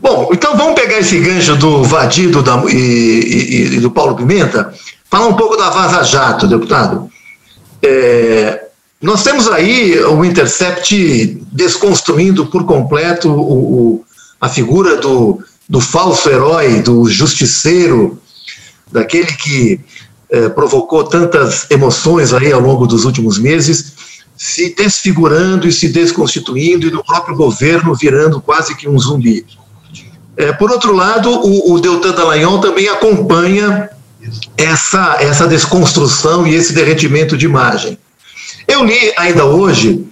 [0.00, 4.16] Bom, então vamos pegar esse gancho do Vadir do, da, e, e, e, do Paulo
[4.16, 4.72] Pimenta,
[5.10, 7.10] falar um pouco da Vaza Jato, deputado.
[7.82, 8.66] É,
[9.00, 14.04] nós temos aí o Intercept desconstruindo por completo o, o,
[14.40, 18.20] a figura do do falso herói, do justiceiro,
[18.90, 19.78] daquele que
[20.28, 23.92] eh, provocou tantas emoções aí ao longo dos últimos meses,
[24.40, 29.44] se desfigurando e se desconstituindo e no próprio governo virando quase que um zumbi.
[30.34, 33.90] Eh, por outro lado, o, o Deltan Dallagnol também acompanha
[34.56, 37.98] essa, essa desconstrução e esse derretimento de imagem.
[38.66, 40.06] Eu li ainda hoje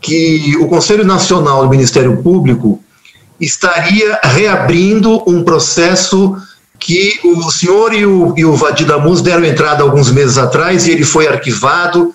[0.00, 2.82] que o Conselho Nacional do Ministério Público
[3.40, 6.36] estaria reabrindo um processo
[6.76, 8.88] que o senhor e o, e o Vadir
[9.22, 12.12] deram entrada alguns meses atrás e ele foi arquivado.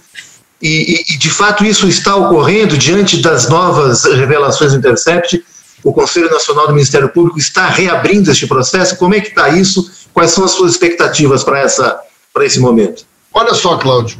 [0.61, 5.43] E, e, de fato isso está ocorrendo diante das novas revelações do Intercept.
[5.83, 8.97] O Conselho Nacional do Ministério Público está reabrindo este processo.
[8.97, 9.91] Como é que está isso?
[10.13, 11.99] Quais são as suas expectativas para essa
[12.33, 13.05] para esse momento?
[13.33, 14.17] Olha só, Cláudio,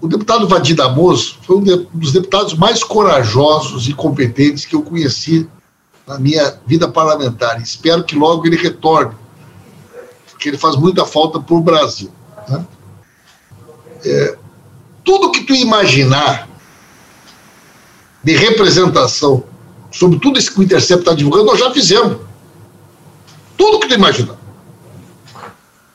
[0.00, 5.48] o deputado Vadir Damoso foi um dos deputados mais corajosos e competentes que eu conheci
[6.06, 7.60] na minha vida parlamentar.
[7.60, 9.14] Espero que logo ele retorne,
[10.30, 12.10] porque ele faz muita falta para o Brasil.
[12.48, 12.64] Né?
[14.04, 14.36] É,
[15.04, 16.48] tudo que tu imaginar
[18.22, 19.44] de representação
[19.90, 22.18] sobre tudo isso que o Intercept está divulgando, nós já fizemos.
[23.56, 24.36] Tudo que tu imaginar.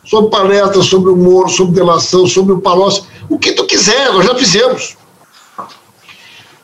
[0.05, 4.35] Sobre palestras, sobre Moro, sobre delação, sobre o Palocci o que tu quiser, nós já
[4.35, 4.95] fizemos.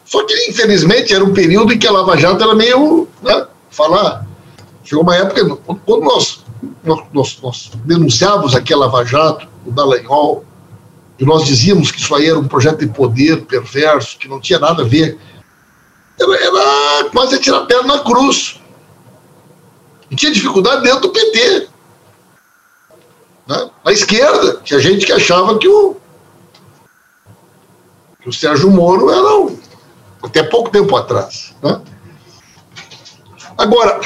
[0.06, 3.08] Só que, infelizmente, era um período em que a Lava Jato era meio.
[3.22, 4.26] Né, falar.
[4.84, 6.44] Chegou uma época, quando nós,
[7.14, 10.46] nós, nós denunciávamos aqui a Lava Jato, o Dallagnol,
[11.26, 14.84] nós dizíamos que isso aí era um projeto de poder perverso, que não tinha nada
[14.84, 15.17] a ver,
[16.19, 18.59] era, era quase tirar a perna na cruz.
[20.09, 21.67] E tinha dificuldade dentro do PT.
[23.47, 23.69] Né?
[23.84, 25.97] Na esquerda, tinha gente que achava que o,
[28.21, 29.57] que o Sérgio Moro era um,
[30.21, 31.53] até pouco tempo atrás.
[31.61, 31.82] Né?
[33.57, 33.99] Agora,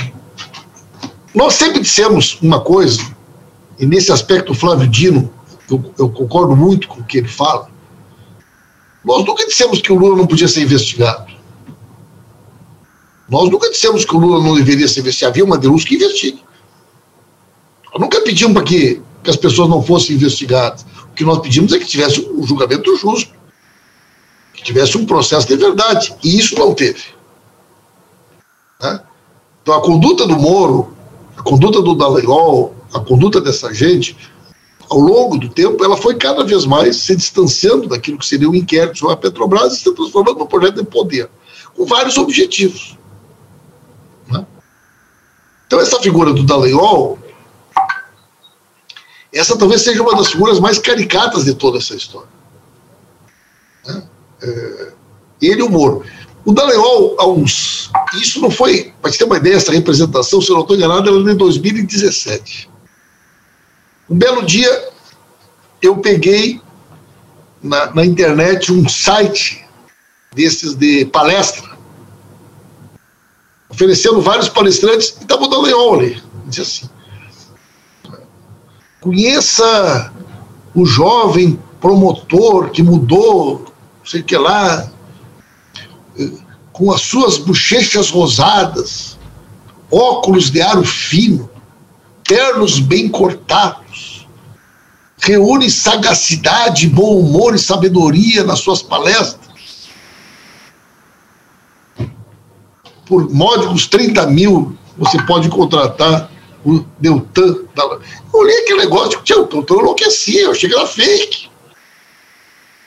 [1.33, 3.01] nós sempre dissemos uma coisa,
[3.77, 5.31] e nesse aspecto o Flávio Dino,
[5.69, 7.69] eu, eu concordo muito com o que ele fala,
[9.03, 11.31] Nós nunca dissemos que o Lula não podia ser investigado.
[13.29, 15.31] Nós nunca dissemos que o Lula não deveria ser investigado.
[15.31, 16.41] Havia uma denúncia que investigue.
[17.91, 20.85] Nós nunca pedimos para que, que as pessoas não fossem investigadas.
[21.11, 23.33] O que nós pedimos é que tivesse um julgamento justo,
[24.53, 26.15] que tivesse um processo de verdade.
[26.23, 27.03] E isso não teve.
[28.81, 29.01] Né?
[29.61, 30.95] Então a conduta do Moro,
[31.35, 34.15] a conduta do Dallagnol, a conduta dessa gente,
[34.89, 38.51] ao longo do tempo, ela foi cada vez mais se distanciando daquilo que seria o
[38.51, 41.29] um inquérito sobre a Petrobras e se transformando num projeto de poder,
[41.75, 42.97] com vários objetivos.
[44.27, 44.45] Né?
[45.65, 47.19] Então, essa figura do Dallagnol,
[49.33, 52.29] essa talvez seja uma das figuras mais caricatas de toda essa história.
[53.85, 54.03] Né?
[54.41, 54.93] É,
[55.41, 56.03] ele e o Moro.
[56.45, 57.91] O Dallagnol, há uns.
[58.21, 58.93] Isso não foi.
[59.01, 62.69] Para ter uma ideia, essa representação, se eu não estou enganado, ela é de 2017.
[64.09, 64.89] Um belo dia,
[65.81, 66.61] eu peguei
[67.61, 69.65] na, na internet um site
[70.33, 71.77] desses de palestra,
[73.69, 76.23] oferecendo vários palestrantes, e estava o Dallagnol ali.
[76.45, 76.89] Dizia assim:
[79.01, 80.13] conheça
[80.73, 83.65] o jovem promotor que mudou,
[83.99, 84.89] não sei o que lá,
[86.71, 89.17] com as suas bochechas rosadas,
[89.91, 91.49] óculos de aro fino,
[92.23, 93.86] ternos bem cortados,
[95.17, 99.47] reúne sagacidade, bom humor e sabedoria nas suas palestras.
[103.05, 106.29] Por módicos 30 mil, você pode contratar
[106.65, 107.55] o Deltan.
[107.75, 108.01] Eu
[108.33, 111.49] olhei aquele negócio, eu, eu, eu enlouqueci, eu achei que era fake.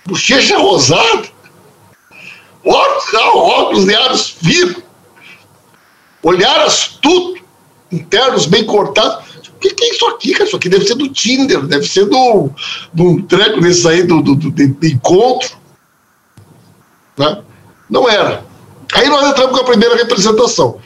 [0.07, 1.41] Bochecha rosada
[2.65, 4.83] óculos, óculos de aros finos,
[6.23, 7.43] olhar astuto,
[7.91, 9.30] internos bem cortados.
[9.49, 10.45] O que, que, é isso aqui, cara?
[10.45, 12.51] Isso aqui deve ser do Tinder, deve ser do,
[12.93, 15.57] do treco desse aí, do, do, do, do encontro.
[17.17, 17.43] Né?
[17.89, 18.45] Não era.
[18.93, 20.79] Aí nós entramos com a primeira representação.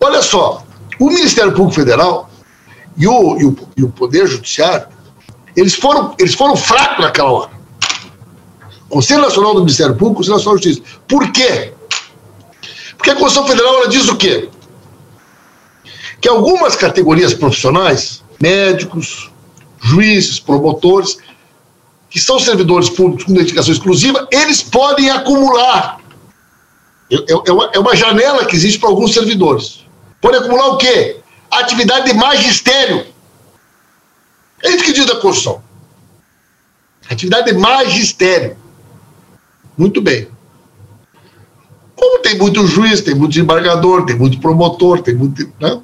[0.00, 0.64] Olha só,
[0.98, 2.30] o Ministério Público Federal
[2.96, 4.88] e o, e o, e o Poder Judiciário,
[5.56, 7.50] eles foram, eles foram fracos naquela hora.
[8.88, 10.98] Conselho Nacional do Ministério Público, Conselho Nacional de Justiça.
[11.08, 11.72] Por quê?
[12.96, 14.48] Porque a Constituição Federal ela diz o quê?
[16.24, 19.30] Que algumas categorias profissionais, médicos,
[19.78, 21.18] juízes, promotores,
[22.08, 26.00] que são servidores públicos com dedicação exclusiva, eles podem acumular.
[27.12, 27.16] É,
[27.74, 29.84] é, uma janela que existe para alguns servidores.
[30.18, 31.20] Podem acumular o quê?
[31.50, 33.04] atividade de magistério.
[34.62, 35.62] É isso que diz a Constituição.
[37.10, 38.56] Atividade de magistério.
[39.76, 40.28] Muito bem.
[41.94, 45.52] Como tem muito juiz, tem muito desembargador, tem muito promotor, tem muito.
[45.60, 45.82] Né,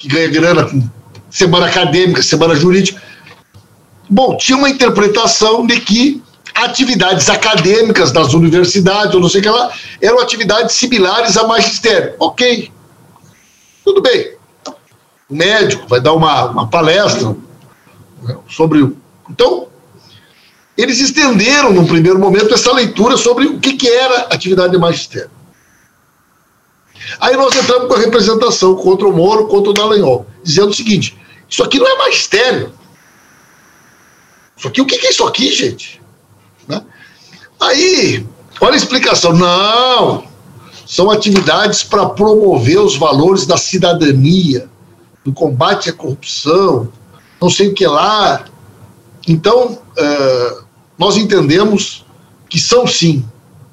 [0.00, 0.82] que ganha grana com
[1.30, 3.00] semana acadêmica, semana jurídica.
[4.08, 6.22] Bom, tinha uma interpretação de que
[6.54, 9.70] atividades acadêmicas das universidades, ou não sei o que lá,
[10.00, 12.14] eram atividades similares a magistério.
[12.18, 12.72] Ok.
[13.84, 14.34] Tudo bem.
[15.28, 17.36] O médico vai dar uma, uma palestra
[18.22, 18.92] né, sobre.
[19.28, 19.68] Então,
[20.76, 25.30] eles estenderam, num primeiro momento, essa leitura sobre o que, que era atividade de magistério.
[27.18, 31.16] Aí nós entramos com a representação contra o Moro, contra o Dallagnol, dizendo o seguinte:
[31.48, 32.72] isso aqui não é magistério.
[34.56, 36.00] Isso aqui, o que, é isso aqui, gente?
[36.68, 36.82] Né?
[37.58, 38.26] Aí,
[38.60, 39.32] olha a explicação.
[39.32, 40.24] Não!
[40.86, 44.68] São atividades para promover os valores da cidadania,
[45.24, 46.92] do combate à corrupção,
[47.40, 48.44] não sei o que lá.
[49.26, 50.64] Então, uh,
[50.98, 52.04] nós entendemos
[52.48, 53.24] que são, sim,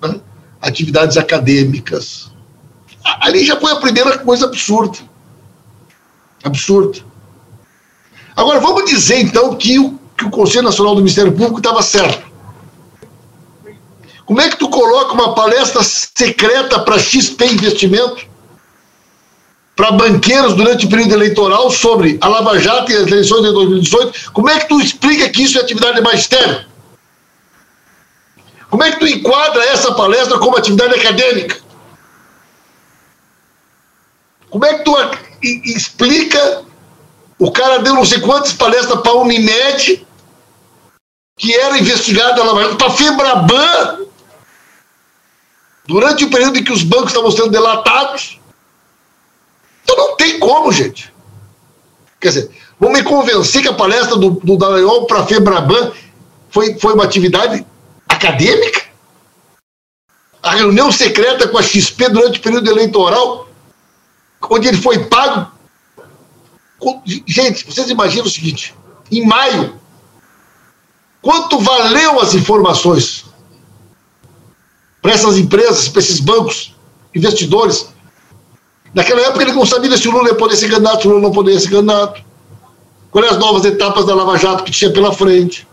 [0.02, 0.22] né,
[0.62, 2.32] atividades acadêmicas.
[3.22, 4.98] Ali já foi a primeira coisa absurda.
[6.44, 7.00] Absurda.
[8.36, 12.28] Agora, vamos dizer, então, que o, que o Conselho Nacional do Ministério Público estava certo.
[14.26, 18.28] Como é que tu coloca uma palestra secreta para XP Investimento,
[19.76, 24.32] para banqueiros durante o período eleitoral sobre a Lava Jato e as eleições de 2018?
[24.34, 26.66] Como é que tu explica que isso é atividade de magistério?
[28.70, 31.67] Como é que tu enquadra essa palestra como atividade acadêmica?
[34.50, 34.96] Como é que tu
[35.42, 36.66] explica
[37.40, 40.06] o cara deu não sei quantas palestras para a Unimed,
[41.38, 42.42] que era investigada
[42.76, 44.08] para a Febraban,
[45.86, 48.40] durante o período em que os bancos estavam sendo delatados.
[49.84, 51.14] Então não tem como, gente.
[52.20, 55.92] Quer dizer, vão me convencer que a palestra do, do Dallagnol para a Febraban
[56.50, 57.64] foi, foi uma atividade
[58.10, 58.88] acadêmica?
[60.42, 63.47] A reunião secreta com a XP durante o período eleitoral,
[64.50, 65.52] onde ele foi pago.
[67.26, 68.76] Gente, vocês imaginam o seguinte:
[69.12, 69.76] em maio,
[71.22, 73.28] quanto valeu as informações?
[75.08, 76.76] para essas empresas, para esses bancos,
[77.16, 77.88] investidores.
[78.94, 81.22] Naquela época ele não sabia se o Lula ia poder ser candidato, se o Lula
[81.22, 82.22] não poderia ser candidato.
[83.10, 85.66] Quais as novas etapas da Lava Jato que tinha pela frente.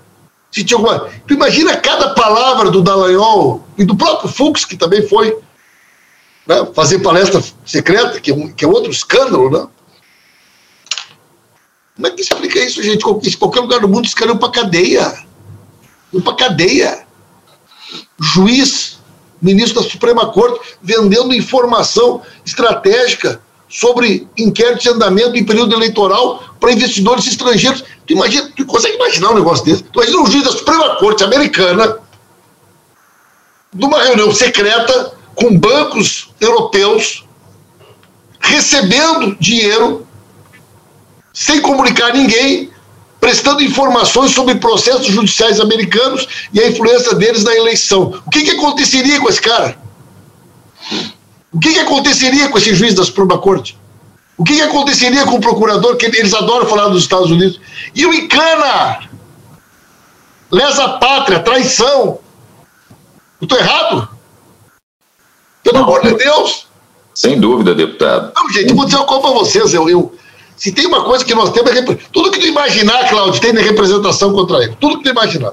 [0.53, 1.09] Se tinha alguma...
[1.27, 5.37] Tu imagina cada palavra do Dallagnol e do próprio Fux, que também foi
[6.47, 9.67] né, fazer palestra secreta, que é, um, que é outro escândalo, né?
[11.95, 13.05] Como é que explica isso, gente?
[13.07, 15.25] Em qualquer lugar do mundo, iam para cadeia.
[16.13, 17.07] Iam cadeia.
[18.21, 18.99] Juiz,
[19.41, 26.73] ministro da Suprema Corte, vendendo informação estratégica sobre inquéritos de andamento em período eleitoral para
[26.73, 27.85] investidores estrangeiros.
[28.07, 29.85] Tu, imagina, tu consegue imaginar um negócio desse?
[29.85, 31.99] Tu imagina um juiz da Suprema Corte americana,
[33.73, 37.25] numa reunião secreta com bancos europeus,
[38.41, 40.07] recebendo dinheiro
[41.33, 42.71] sem comunicar ninguém,
[43.21, 48.21] prestando informações sobre processos judiciais americanos e a influência deles na eleição.
[48.25, 49.79] O que, que aconteceria com esse cara?
[51.53, 53.79] O que, que aconteceria com esse juiz da Suprema Corte?
[54.37, 57.61] O que, que aconteceria com o procurador, que eles adoram falar dos Estados Unidos?
[57.95, 59.09] E o encana!
[60.51, 62.19] Lesa pátria, traição.
[63.41, 64.14] Eu estou errado?
[65.65, 66.67] Pelo amor de Deus!
[67.15, 68.33] Sem dúvida, deputado.
[68.37, 69.75] Não, gente, eu vou dizer uma coisa para vocês.
[69.75, 70.13] Eu, eu,
[70.57, 74.33] se tem uma coisa que nós temos, é tudo que tu imaginar, Cláudio, tem representação
[74.33, 74.77] contra ele.
[74.81, 75.53] Tudo que tu imaginar.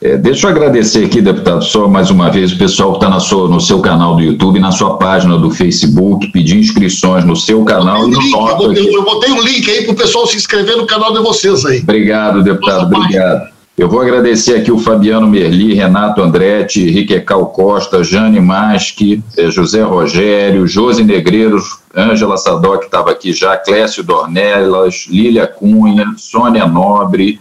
[0.00, 3.60] É, deixa eu agradecer aqui, deputado, só mais uma vez, o pessoal que está no
[3.60, 8.12] seu canal do YouTube, na sua página do Facebook, pedir inscrições no seu canal e
[8.12, 8.62] no link, nosso.
[8.62, 11.18] Eu, eu, eu botei um link aí para o pessoal se inscrever no canal de
[11.18, 11.80] vocês aí.
[11.80, 13.57] Obrigado, deputado, obrigado.
[13.78, 19.52] Eu vou agradecer aqui o Fabiano Merli, Renato Andretti, Henrique Cal Costa, Jane Maschi, eh,
[19.52, 26.66] José Rogério, Josi Negreiros, Ângela Sadoc, que estava aqui já, Clécio Dornelas, Lília Cunha, Sônia
[26.66, 27.40] Nobre,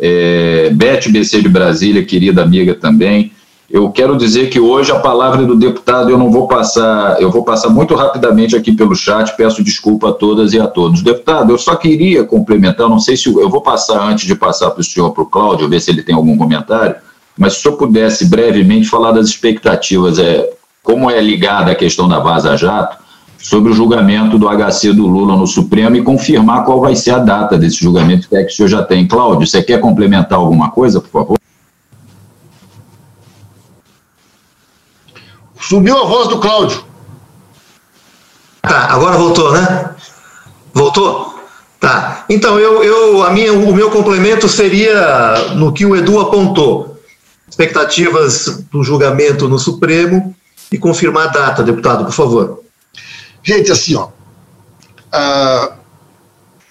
[0.00, 3.30] é, Beth BC de Brasília, querida amiga também.
[3.74, 7.42] Eu quero dizer que hoje a palavra do deputado eu não vou passar, eu vou
[7.42, 11.02] passar muito rapidamente aqui pelo chat, peço desculpa a todas e a todos.
[11.02, 14.80] Deputado, eu só queria complementar, não sei se eu, vou passar antes de passar para
[14.80, 16.94] o senhor, para o Cláudio, ver se ele tem algum comentário,
[17.36, 20.48] mas se o senhor pudesse brevemente falar das expectativas, é,
[20.80, 22.96] como é ligada a questão da Vaza Jato,
[23.38, 27.18] sobre o julgamento do HC do Lula no Supremo e confirmar qual vai ser a
[27.18, 29.04] data desse julgamento que é que o senhor já tem.
[29.08, 31.43] Cláudio, você quer complementar alguma coisa, por favor?
[35.68, 36.84] Sumiu a voz do Cláudio.
[38.60, 39.94] Tá, agora voltou, né?
[40.74, 41.38] Voltou?
[41.80, 42.26] Tá.
[42.28, 47.00] Então, eu, eu, a minha, o meu complemento seria no que o Edu apontou.
[47.48, 50.34] Expectativas do julgamento no Supremo
[50.70, 52.62] e confirmar a data, deputado, por favor.
[53.42, 54.08] Gente, assim, ó.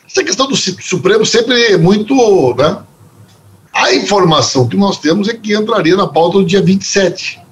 [0.08, 2.14] essa questão do Supremo sempre é muito.
[2.56, 2.78] Né?
[3.74, 7.43] A informação que nós temos é que entraria na pauta no dia 27.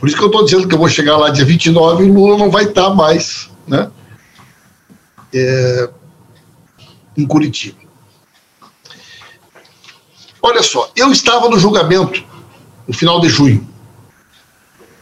[0.00, 2.14] Por isso que eu estou dizendo que eu vou chegar lá dia 29 e o
[2.14, 3.90] Lula não vai estar tá mais né,
[5.32, 5.90] é,
[7.18, 7.78] em Curitiba.
[10.40, 12.24] Olha só, eu estava no julgamento
[12.88, 13.68] no final de junho.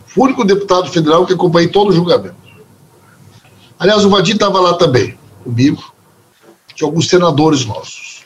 [0.08, 2.34] Fui o único deputado federal que acompanhei todo o julgamento.
[3.78, 5.92] Aliás, o Vadir estava lá também, comigo,
[6.74, 8.24] de alguns senadores nossos.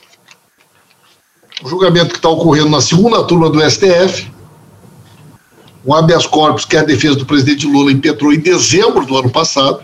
[1.62, 4.31] O julgamento que está ocorrendo na segunda turma do STF,
[5.84, 9.30] um habeas corpus, que é a defesa do presidente Lula, impetrou em dezembro do ano
[9.30, 9.82] passado,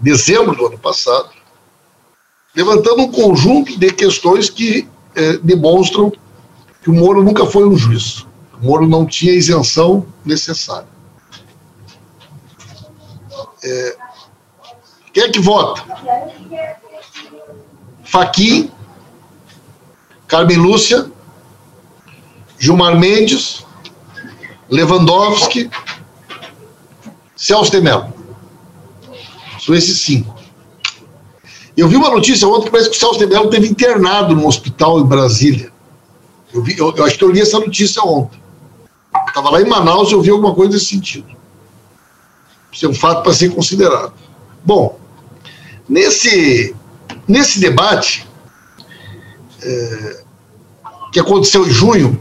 [0.00, 1.30] dezembro do ano passado,
[2.54, 6.12] levantando um conjunto de questões que eh, demonstram
[6.82, 8.26] que o Moro nunca foi um juiz.
[8.60, 10.88] O Moro não tinha isenção necessária.
[13.62, 13.96] É,
[15.12, 15.82] quem é que vota?
[18.04, 18.70] Faquim,
[20.28, 21.10] Carmen Lúcia,
[22.58, 23.63] Gilmar Mendes,
[24.74, 25.70] Lewandowski,
[27.36, 28.12] Celso de Mello.
[29.64, 30.34] São esses cinco.
[31.76, 34.46] Eu vi uma notícia ontem que parece que o Celso de Mello teve internado no
[34.46, 35.72] hospital em Brasília.
[36.52, 38.42] Eu, vi, eu, eu acho que eu li essa notícia ontem.
[39.28, 41.28] Estava lá em Manaus e eu vi alguma coisa nesse sentido.
[42.72, 44.12] Isso é um fato para ser considerado.
[44.64, 44.98] Bom,
[45.88, 46.74] nesse,
[47.28, 48.28] nesse debate
[49.62, 50.24] é,
[51.12, 52.20] que aconteceu em junho,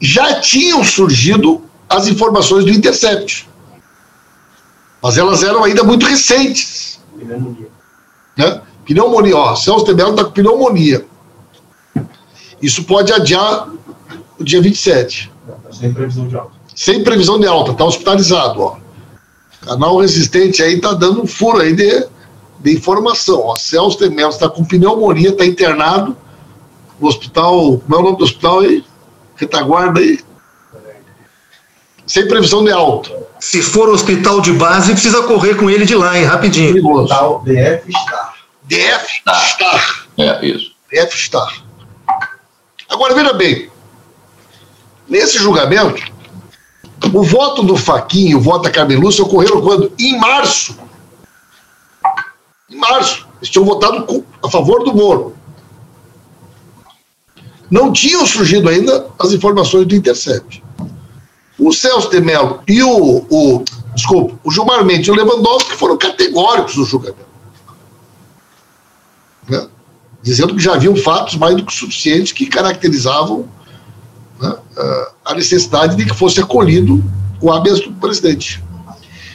[0.00, 3.48] já tinham surgido as informações do Intercept.
[5.02, 7.00] Mas elas eram ainda muito recentes.
[7.16, 7.68] Pneumonia.
[8.36, 8.60] Né?
[8.84, 11.04] Pneumonia, ó, Celso Tebelo está com pneumonia.
[12.60, 13.68] Isso pode adiar
[14.38, 15.30] o dia 27.
[15.70, 16.52] Sem previsão de alta.
[16.74, 18.76] Sem previsão de alta, está hospitalizado, ó.
[19.60, 22.06] Canal resistente aí está dando um furo aí de,
[22.60, 23.42] de informação.
[23.44, 23.56] Ó.
[23.56, 26.16] Celso Temelo está com pneumonia, está internado
[26.98, 27.78] no hospital.
[27.78, 28.84] Como é o nome do hospital aí?
[29.38, 30.20] Retaguarda aí.
[32.06, 33.10] sem previsão de alta.
[33.38, 36.24] Se for hospital de base, precisa correr com ele de lá, hein?
[36.24, 36.84] Rapidinho.
[36.86, 38.34] Hospital DF Star.
[38.64, 39.22] DF
[39.52, 40.06] Star.
[40.18, 40.72] É, isso.
[40.90, 41.62] DF Star.
[42.88, 43.70] Agora, veja bem,
[45.08, 46.02] nesse julgamento,
[47.12, 49.92] o voto do Faquinha e o voto da Carmen Lúcia ocorreram quando?
[49.98, 50.76] Em março.
[52.68, 53.28] Em março.
[53.36, 55.37] Eles tinham votado a favor do Moro.
[57.70, 60.62] Não tinham surgido ainda as informações do Intercept.
[61.58, 63.64] O Celso de Mello e o, o
[63.94, 67.26] desculpa, o Gilmar Mendes e o Lewandowski foram categóricos no julgamento.
[69.48, 69.66] Né?
[70.22, 73.48] Dizendo que já haviam fatos mais do que suficientes que caracterizavam
[74.40, 74.56] né,
[75.24, 77.02] a necessidade de que fosse acolhido
[77.40, 78.62] o habeas do presidente.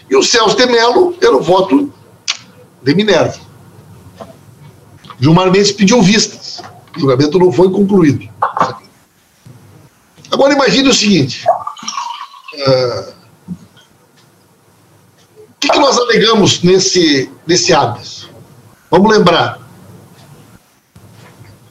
[0.09, 1.91] E o Celso de Mello era o voto
[2.81, 3.39] de Minerva.
[5.19, 6.61] Gilmar Mendes pediu vistas.
[6.95, 8.29] O julgamento não foi concluído.
[10.31, 13.13] Agora imagine o seguinte: uh,
[15.39, 18.27] o que, que, nós alegamos nesse, nesse habeas?
[18.89, 19.59] Vamos lembrar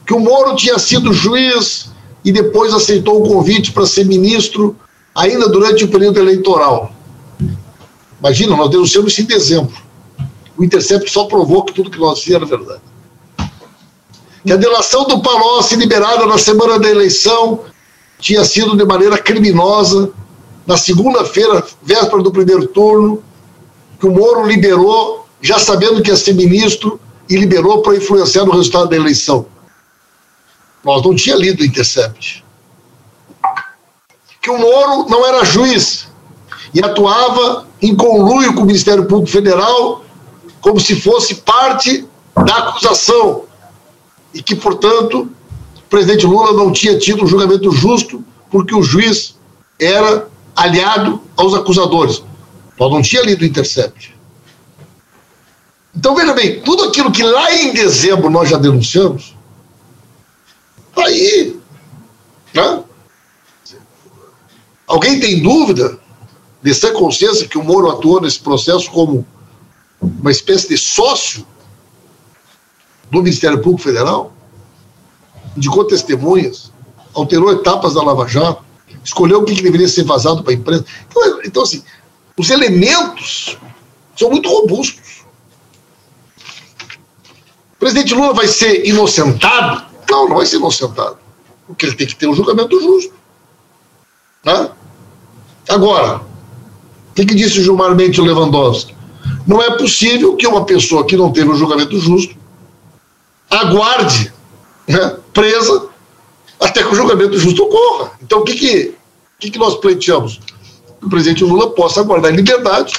[0.05, 1.89] que o Moro tinha sido juiz
[2.23, 4.75] e depois aceitou o convite para ser ministro
[5.15, 6.91] ainda durante o período eleitoral.
[8.19, 9.75] Imagina, nós denunciamos isso em dezembro.
[10.57, 12.92] O Intercept só provou que tudo que nós fizemos era verdade.
[14.45, 17.61] Que a delação do Palocci, liberada na semana da eleição,
[18.19, 20.11] tinha sido de maneira criminosa,
[20.65, 23.23] na segunda-feira, véspera do primeiro turno,
[23.99, 28.51] que o Moro liberou, já sabendo que ia ser ministro, e liberou para influenciar no
[28.51, 29.45] resultado da eleição.
[30.83, 32.43] Nós não tinha lido o Intercept.
[34.41, 36.07] Que o Moro não era juiz
[36.73, 40.03] e atuava em conluio com o Ministério Público Federal
[40.59, 43.45] como se fosse parte da acusação
[44.33, 45.29] e que, portanto,
[45.77, 49.35] o presidente Lula não tinha tido um julgamento justo porque o juiz
[49.79, 52.23] era aliado aos acusadores.
[52.79, 54.15] Nós não tinha lido o Intercept.
[55.95, 59.35] Então, veja bem, tudo aquilo que lá em dezembro nós já denunciamos,
[60.89, 61.55] está aí.
[62.53, 62.83] Né?
[64.87, 65.99] Alguém tem dúvida
[66.61, 69.25] dessa consciência que o Moro atuou nesse processo como
[70.01, 71.45] uma espécie de sócio
[73.13, 74.33] do Ministério Público Federal?
[75.55, 76.71] Indicou testemunhas,
[77.13, 78.63] alterou etapas da Lava Jato,
[79.03, 80.85] escolheu o que, deveria ser vazado para a imprensa.
[81.07, 81.83] Então, então, assim,
[82.35, 83.57] os elementos
[84.17, 85.23] são muito robustos.
[87.75, 89.85] O presidente Lula vai ser inocentado?
[90.09, 91.17] Não, não vai ser inocentado.
[91.67, 93.13] Porque ele tem que ter um julgamento justo.
[94.43, 94.71] Né?
[95.69, 96.17] Agora,
[97.11, 98.95] o que, disse o Gilmar Mendes Lewandowski?
[99.45, 102.35] Não é possível que uma pessoa que não teve um julgamento justo
[103.59, 104.33] aguarde
[104.87, 105.89] né, presa
[106.59, 108.11] até que o julgamento justo ocorra.
[108.21, 108.95] Então, o que, que,
[109.39, 110.39] que, que nós pleiteamos?
[110.99, 112.95] Que o presidente Lula possa aguardar em liberdade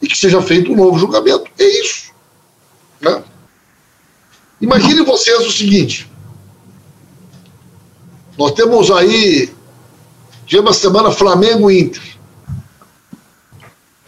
[0.00, 1.50] e que seja feito um novo julgamento.
[1.58, 2.12] É isso.
[3.00, 3.22] Né?
[4.60, 6.10] Imagine vocês o seguinte:
[8.36, 9.52] nós temos aí,
[10.46, 12.02] de uma semana, Flamengo e Inter.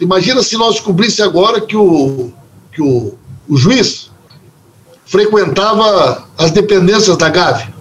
[0.00, 2.32] Imagina se nós descobrisse agora que o,
[2.72, 4.09] que o, o juiz
[5.10, 7.74] frequentava as dependências da Gávea,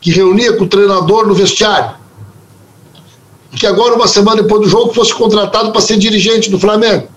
[0.00, 1.96] que reunia com o treinador no vestiário,
[3.54, 7.08] que agora, uma semana depois do jogo, fosse contratado para ser dirigente do Flamengo.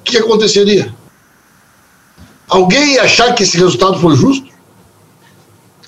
[0.00, 0.94] O que aconteceria?
[2.48, 4.48] Alguém ia achar que esse resultado foi justo?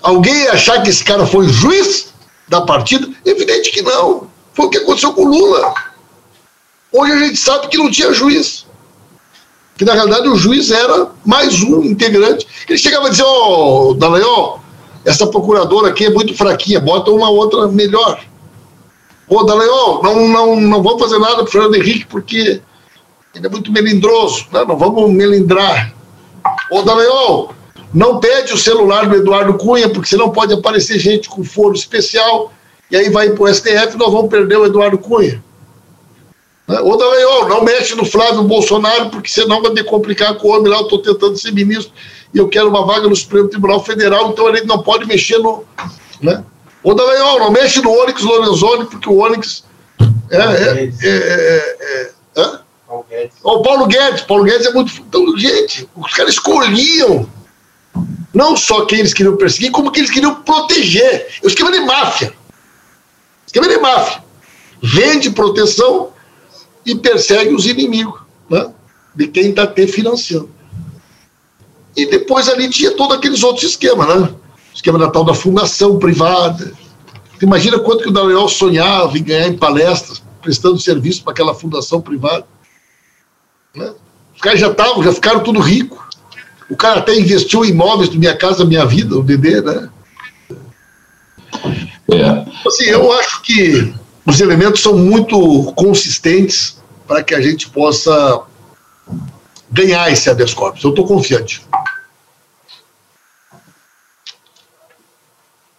[0.03, 2.13] Alguém ia achar que esse cara foi juiz
[2.47, 3.09] da partida?
[3.25, 4.29] Evidente que não.
[4.53, 5.73] Foi o que aconteceu com o Lula.
[6.93, 8.67] Hoje a gente sabe que não tinha juiz.
[9.81, 12.47] Que na realidade o juiz era mais um integrante.
[12.69, 14.61] Ele chegava a dizer: Ô, oh, Dallagnol,
[15.07, 18.21] essa procuradora aqui é muito fraquinha, bota uma outra melhor.
[19.27, 22.61] Ô, oh, Dallagnol, não, não, não vamos fazer nada para o Fernando Henrique porque
[23.35, 24.45] ele é muito melindroso.
[24.53, 25.95] Não, não vamos melindrar.
[26.71, 27.55] Ô, Dallagnol,
[27.95, 32.53] não pede o celular do Eduardo Cunha, porque senão pode aparecer gente com foro especial
[32.91, 35.43] e aí vai para o STF e nós vamos perder o Eduardo Cunha.
[36.71, 36.81] Né?
[36.81, 40.71] Ô, Dallagnol, não mexe no Flávio Bolsonaro, porque senão vai ter complicar com o homem
[40.71, 41.93] lá, eu estou tentando ser ministro
[42.33, 45.65] e eu quero uma vaga no Supremo Tribunal Federal, então ele não pode mexer no...
[46.23, 46.45] Né?
[46.85, 49.65] Ô, Dallagnol, não mexe no Onyx Lorenzoni, porque o Onyx
[50.31, 53.37] é, é, é, é, é Paulo Guedes.
[53.43, 54.21] O Paulo Guedes.
[54.23, 54.93] Paulo Guedes é muito.
[55.01, 57.29] Então, gente, os caras escolhiam
[58.33, 61.27] não só quem eles queriam perseguir, como que eles queriam proteger.
[61.43, 62.29] O esquema de máfia.
[62.29, 64.23] O esquema de máfia.
[64.81, 66.11] Vende proteção
[66.85, 68.71] e persegue os inimigos né,
[69.15, 70.51] de quem está te financiando.
[71.97, 74.31] E depois ali tinha todos aqueles outros esquemas, né?
[74.73, 76.73] O esquema da tal da fundação privada,
[77.43, 82.01] imagina quanto que o Dallagnol sonhava em ganhar em palestras, prestando serviço para aquela fundação
[82.01, 82.47] privada.
[83.75, 83.93] Né?
[84.35, 86.09] Os caras já estavam, já ficaram tudo rico.
[86.71, 89.91] O cara até investiu em imóveis do Minha Casa Minha Vida, o Dedê, né?
[92.13, 92.47] É.
[92.67, 93.93] Assim, eu acho que
[94.25, 98.43] os elementos são muito consistentes para que a gente possa
[99.71, 100.83] ganhar esse habeas corpus.
[100.83, 101.63] Eu estou confiante.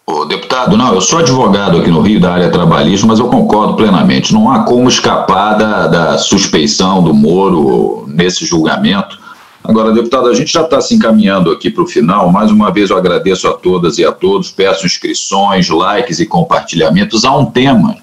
[0.06, 3.76] Ô, deputado, não, eu sou advogado aqui no Rio da área trabalhista, mas eu concordo
[3.76, 4.34] plenamente.
[4.34, 9.18] Não há como escapar da, da suspeição do Moro nesse julgamento.
[9.64, 12.30] Agora, deputado, a gente já está se encaminhando aqui para o final.
[12.30, 17.24] Mais uma vez eu agradeço a todas e a todos, peço inscrições, likes e compartilhamentos.
[17.24, 17.96] Há um tema,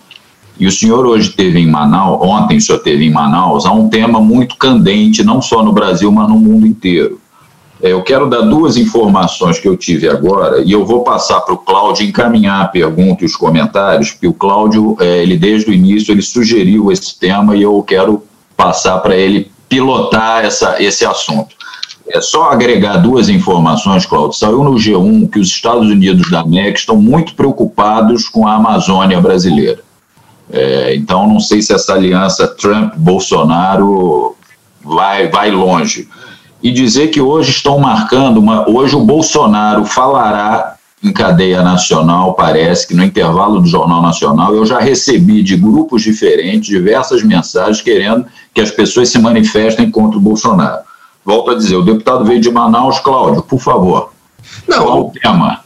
[0.59, 3.87] e o senhor hoje teve em Manaus, ontem o senhor teve em Manaus, há um
[3.87, 7.19] tema muito candente, não só no Brasil, mas no mundo inteiro.
[7.81, 11.53] É, eu quero dar duas informações que eu tive agora, e eu vou passar para
[11.53, 15.73] o Cláudio encaminhar a pergunta e os comentários, porque o Cláudio, é, ele desde o
[15.73, 18.23] início, ele sugeriu esse tema e eu quero
[18.57, 21.55] passar para ele pilotar essa, esse assunto.
[22.11, 24.37] É só agregar duas informações, Claudio.
[24.37, 29.21] Saiu no G1 que os Estados Unidos da América estão muito preocupados com a Amazônia
[29.21, 29.87] brasileira.
[30.51, 34.35] É, então, não sei se essa aliança Trump-Bolsonaro
[34.83, 36.07] vai, vai longe.
[36.61, 42.85] E dizer que hoje estão marcando, uma, hoje o Bolsonaro falará em cadeia nacional, parece
[42.85, 48.25] que no intervalo do Jornal Nacional eu já recebi de grupos diferentes diversas mensagens querendo
[48.53, 50.79] que as pessoas se manifestem contra o Bolsonaro.
[51.23, 54.11] Volto a dizer, o deputado veio de Manaus, Cláudio, por favor.
[54.67, 55.61] Não, Qual o tema?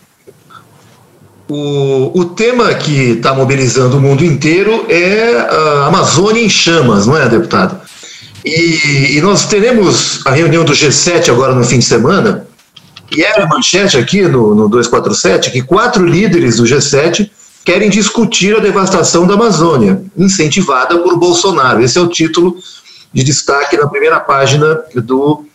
[1.55, 7.15] O, o tema que está mobilizando o mundo inteiro é a Amazônia em chamas, não
[7.15, 7.79] é, deputado?
[8.43, 12.47] E, e nós teremos a reunião do G7 agora no fim de semana,
[13.15, 17.29] e era a manchete aqui no, no 247 que quatro líderes do G7
[17.63, 21.83] querem discutir a devastação da Amazônia, incentivada por Bolsonaro.
[21.83, 22.57] Esse é o título
[23.13, 25.45] de destaque na primeira página do,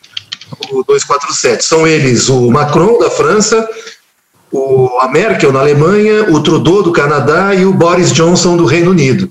[0.71, 1.65] do 247.
[1.65, 3.69] São eles o Macron, da França,
[4.53, 8.91] o, a Merkel, na Alemanha, o Trudeau, do Canadá e o Boris Johnson, do Reino
[8.91, 9.31] Unido.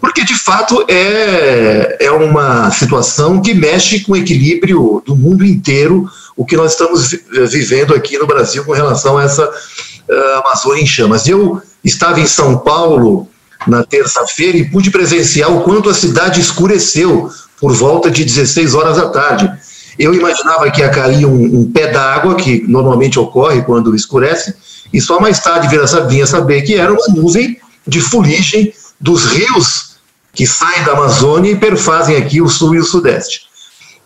[0.00, 6.08] Porque, de fato, é, é uma situação que mexe com o equilíbrio do mundo inteiro
[6.36, 7.10] o que nós estamos
[7.50, 11.26] vivendo aqui no Brasil com relação a essa uh, Amazônia em chamas.
[11.26, 13.28] Eu estava em São Paulo
[13.66, 18.96] na terça-feira e pude presenciar o quanto a cidade escureceu por volta de 16 horas
[18.96, 19.50] da tarde.
[19.98, 24.54] Eu imaginava que ia um, um pé d'água, que normalmente ocorre quando escurece,
[24.92, 29.94] e só mais tarde vinha saber que era uma nuvem de fuligem dos rios
[30.32, 33.42] que saem da Amazônia e perfazem aqui o sul e o sudeste.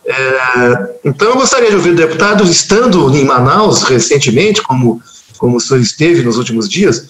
[0.05, 5.01] É, então, eu gostaria de ouvir o deputado, estando em Manaus recentemente, como,
[5.37, 7.09] como o senhor esteve nos últimos dias,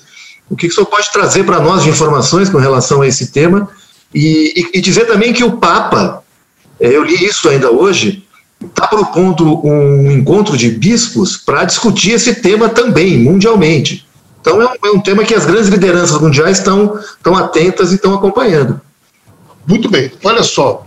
[0.49, 3.69] o que o senhor pode trazer para nós de informações com relação a esse tema
[4.13, 6.23] e, e, e dizer também que o Papa,
[6.79, 8.25] é, eu li isso ainda hoje,
[8.61, 14.05] está propondo um encontro de bispos para discutir esse tema também, mundialmente.
[14.41, 17.95] Então, é um, é um, tema que as grandes lideranças mundiais estão, estão atentas e
[17.95, 18.79] estão acompanhando.
[19.67, 20.85] Muito bem, olha só,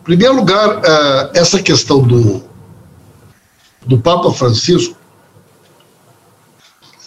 [0.00, 2.42] em primeiro lugar, uh, essa questão do,
[3.86, 4.96] do Papa Francisco,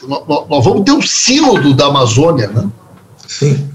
[0.07, 2.69] nós vamos ter um sínodo da Amazônia, né?
[3.27, 3.69] Sim.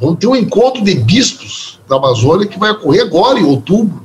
[0.00, 4.02] Vamos ter um encontro de bispos da Amazônia que vai ocorrer agora, em outubro,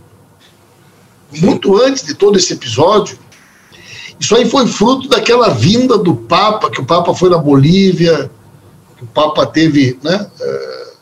[1.42, 3.18] muito antes de todo esse episódio.
[4.20, 8.30] Isso aí foi fruto daquela vinda do Papa, que o Papa foi na Bolívia,
[8.98, 10.30] que o Papa teve, né?
[10.40, 10.96] Uh,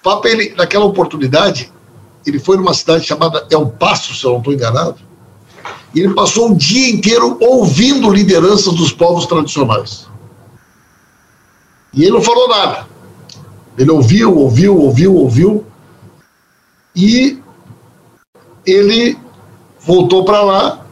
[0.00, 1.72] o Papa, ele, naquela oportunidade,
[2.26, 4.96] ele foi numa cidade chamada El Paso, se eu não estou enganado,
[5.94, 10.06] e ele passou o dia inteiro ouvindo lideranças dos povos tradicionais.
[11.92, 12.93] E ele não falou nada.
[13.76, 15.66] Ele ouviu, ouviu, ouviu, ouviu,
[16.94, 17.38] e
[18.64, 19.18] ele
[19.80, 20.86] voltou para lá,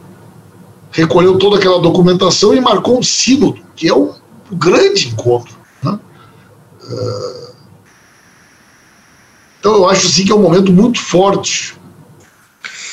[0.91, 4.13] recolheu toda aquela documentação e marcou um sínodo, que é um
[4.51, 5.55] grande encontro.
[5.81, 5.97] Né?
[6.83, 7.53] Uh,
[9.59, 11.75] então, eu acho assim que é um momento muito forte.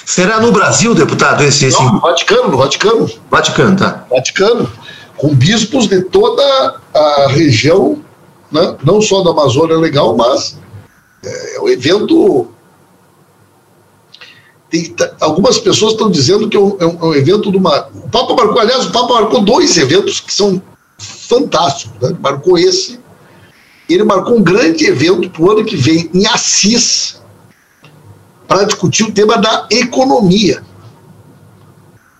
[0.07, 1.67] Será no Brasil, deputado, esse.
[1.67, 1.77] esse...
[1.83, 3.11] Não, no Vaticano, no Vaticano.
[3.29, 4.07] Vaticano, tá.
[4.09, 4.71] Vaticano,
[5.17, 8.03] com bispos de toda a região,
[8.51, 8.77] né?
[8.85, 10.59] não só da Amazônia Legal, mas
[11.25, 12.49] é, é um evento.
[14.71, 17.89] Tem, algumas pessoas estão dizendo que é um, é um, evento de uma.
[17.95, 20.63] O Papa marcou, aliás, o Papa marcou dois eventos que são
[20.99, 22.01] fantásticos.
[22.01, 22.17] Né?
[22.21, 23.01] Marcou esse
[23.95, 27.21] ele marcou um grande evento para o ano que vem, em Assis,
[28.47, 30.63] para discutir o tema da economia.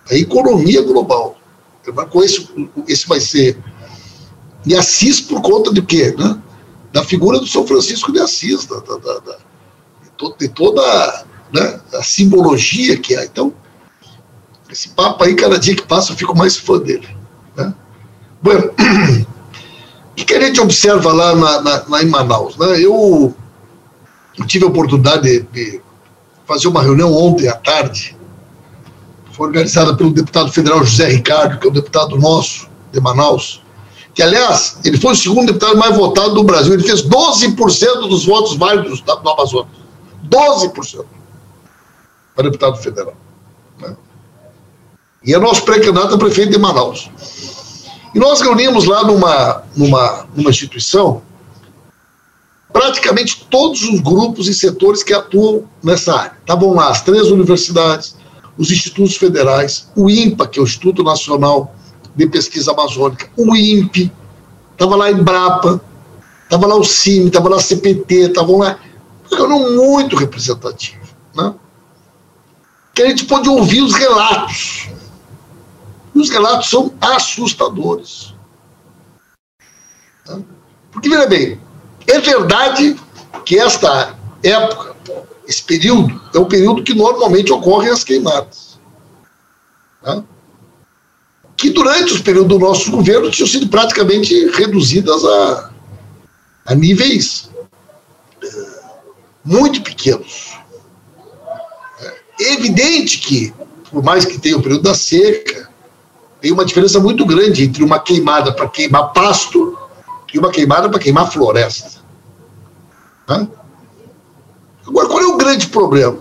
[0.09, 1.37] A economia global.
[1.85, 2.47] Ele marcou esse,
[2.87, 3.57] esse vai ser
[4.65, 6.13] E Assis por conta de quê?
[6.17, 6.37] Né?
[6.91, 9.37] Da figura do São Francisco de Assis, da, da, da,
[10.01, 13.25] de, de, toda né, a simbologia que há.
[13.25, 13.53] Então,
[14.69, 17.07] esse papo aí, cada dia que passa, eu fico mais fã dele.
[17.55, 17.73] Né?
[18.41, 18.71] Bueno,
[20.11, 22.55] o que a gente observa lá, na, na, em Manaus?
[22.57, 22.79] Né?
[22.79, 23.35] Eu,
[24.37, 25.81] eu tive a oportunidade de, de
[26.45, 28.15] fazer uma reunião ontem à tarde,
[29.31, 33.61] foi organizada pelo deputado federal José Ricardo, que é um deputado nosso, de Manaus,
[34.13, 38.25] que, aliás, ele foi o segundo deputado mais votado do Brasil, ele fez 12% dos
[38.25, 39.67] votos válidos do Amazonas.
[40.29, 41.05] 12%
[42.35, 43.13] para deputado federal.
[43.79, 43.95] Né?
[45.23, 47.09] E é nosso pré-candidato a prefeito de Manaus.
[48.13, 51.21] E nós reunimos lá numa, numa, numa instituição
[52.71, 56.37] praticamente todos os grupos e setores que atuam nessa área.
[56.39, 58.15] Estavam lá as três universidades,
[58.57, 61.75] os institutos federais, o INPA, que é o Instituto Nacional
[62.15, 64.11] de Pesquisa Amazônica, o INPE,
[64.73, 65.81] estava lá a Embrapa,
[66.43, 68.77] estava lá o CIMI, estava lá a CPT, estavam lá,
[69.29, 71.01] ficando muito representativo.
[71.35, 71.53] Né?
[72.93, 74.89] Que a gente pode ouvir os relatos.
[76.13, 78.33] E os relatos são assustadores.
[80.27, 80.41] Né?
[80.91, 81.59] Porque, veja bem,
[82.07, 82.99] é verdade
[83.45, 84.95] que esta época,
[85.47, 88.77] esse período, é o período que normalmente ocorrem as queimadas.
[90.03, 90.21] Né?
[91.61, 95.71] Que durante os períodos do nosso governo tinham sido praticamente reduzidas a,
[96.65, 97.51] a níveis
[98.43, 98.47] eh,
[99.45, 100.57] muito pequenos.
[102.39, 103.53] É evidente que,
[103.91, 105.69] por mais que tenha o período da seca,
[106.41, 109.77] tem uma diferença muito grande entre uma queimada para queimar pasto
[110.33, 112.01] e uma queimada para queimar floresta.
[113.27, 116.17] Agora, qual é o grande problema?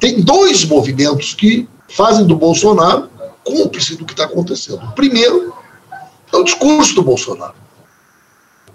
[0.00, 3.13] Tem dois movimentos que fazem do Bolsonaro
[3.44, 4.92] cúmplice do que está acontecendo.
[4.94, 5.52] Primeiro
[6.32, 7.54] é o discurso do Bolsonaro.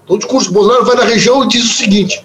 [0.04, 2.24] Então, o discurso do Bolsonaro vai na região e diz o seguinte: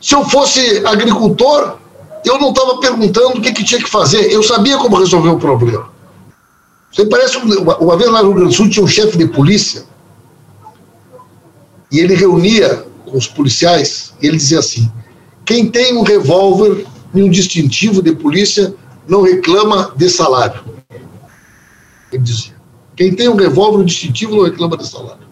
[0.00, 1.78] se eu fosse agricultor,
[2.24, 5.38] eu não estava perguntando o que, que, tinha que fazer, eu sabia como resolver o
[5.38, 5.92] problema.
[6.90, 9.26] Você parece uma, uma vez lá no Rio Grande do Sul tinha um chefe de
[9.26, 9.84] polícia
[11.90, 14.90] e ele reunia com os policiais, ele dizia assim:
[15.44, 18.74] quem tem um revólver e um distintivo de polícia
[19.06, 20.73] não reclama de salário.
[22.14, 22.54] Ele dizia:
[22.96, 25.24] quem tem um revólver distintivo não reclama de salário.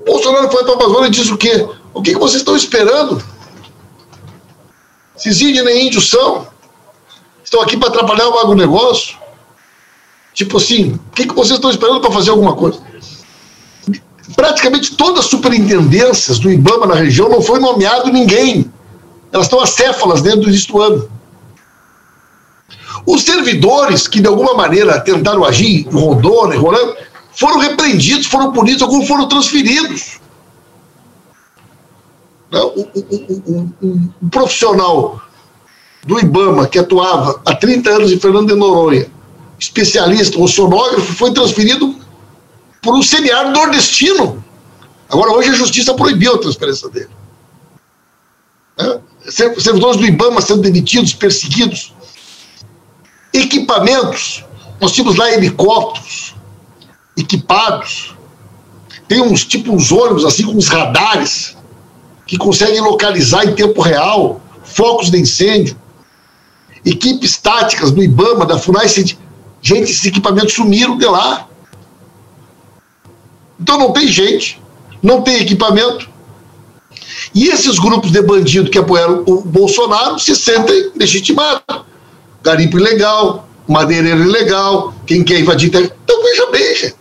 [0.00, 1.68] O Bolsonaro foi para a Amazônia e disse o quê?
[1.92, 3.22] O que, vocês estão esperando?
[5.16, 6.46] Esses índios nem índios são.
[7.44, 9.18] Estão aqui para atrapalhar o agronegócio.
[10.32, 12.80] Tipo assim, o que, que vocês estão esperando para fazer alguma coisa?
[14.36, 18.70] praticamente todas as superintendências do IBAMA na região não foi nomeado ninguém.
[19.32, 21.10] Elas estão acéfalas dentro do ano.
[23.06, 26.96] Os servidores que de alguma maneira tentaram agir Rondônia, Rolando,
[27.32, 30.20] foram repreendidos, foram punidos, alguns foram transferidos.
[32.52, 35.20] Um, um, um, um, profissional
[36.04, 39.06] do IBAMA que atuava há 30 anos em Fernando de Noronha,
[39.58, 41.94] especialista, oceanógrafo, foi transferido
[42.82, 44.42] por um semiárido nordestino.
[45.08, 47.10] Agora, hoje a justiça proibiu a transferência dele.
[48.78, 49.00] É?
[49.30, 51.94] Servidores do IBAMA sendo demitidos, perseguidos.
[53.32, 54.44] Equipamentos.
[54.80, 56.34] Nós tínhamos lá helicópteros
[57.16, 58.14] equipados.
[59.06, 61.56] Tem uns tipo uns ônibus assim com uns radares
[62.26, 65.76] que conseguem localizar em tempo real focos de incêndio.
[66.84, 69.18] Equipes táticas do IBAMA, da FUNAI, gente,
[69.62, 71.46] esses equipamentos sumiram de lá.
[73.60, 74.60] Então não tem gente,
[75.02, 76.08] não tem equipamento.
[77.34, 81.62] E esses grupos de bandido que apoiaram o Bolsonaro se sentem legitimados.
[82.42, 85.68] Garimpo ilegal, madeireiro ilegal, quem quer invadir.
[85.68, 86.96] Então veja bem, gente.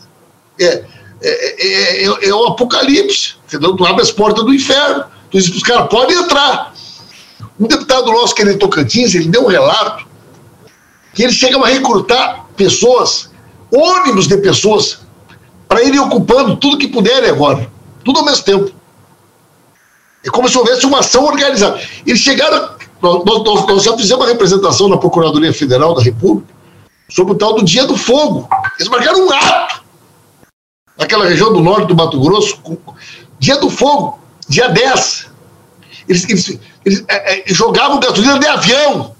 [0.59, 0.83] É,
[1.21, 3.35] é, é, é, é o apocalipse.
[3.47, 3.75] Entendeu?
[3.75, 5.05] Tu abre as portas do inferno.
[5.31, 6.73] Tu diz os caras podem entrar.
[7.59, 10.07] Um deputado nosso que é de Tocantins, ele deu um relato
[11.13, 13.29] que eles chegam a recrutar pessoas,
[13.71, 14.99] ônibus de pessoas
[15.67, 17.69] para irem ocupando tudo que puderem agora,
[18.03, 18.71] tudo ao mesmo tempo.
[20.25, 21.81] É como se houvesse uma ação organizada.
[22.05, 22.78] Eles chegaram.
[23.01, 26.53] Nós, nós, nós já fizemos uma representação na Procuradoria Federal da República
[27.09, 28.47] sobre o tal do Dia do Fogo.
[28.77, 29.83] Eles marcaram um ato
[30.97, 32.61] naquela região do norte do Mato Grosso,
[33.39, 35.29] Dia do Fogo, dia 10.
[36.07, 39.15] Eles, eles, eles é, é, jogavam gasolina de avião.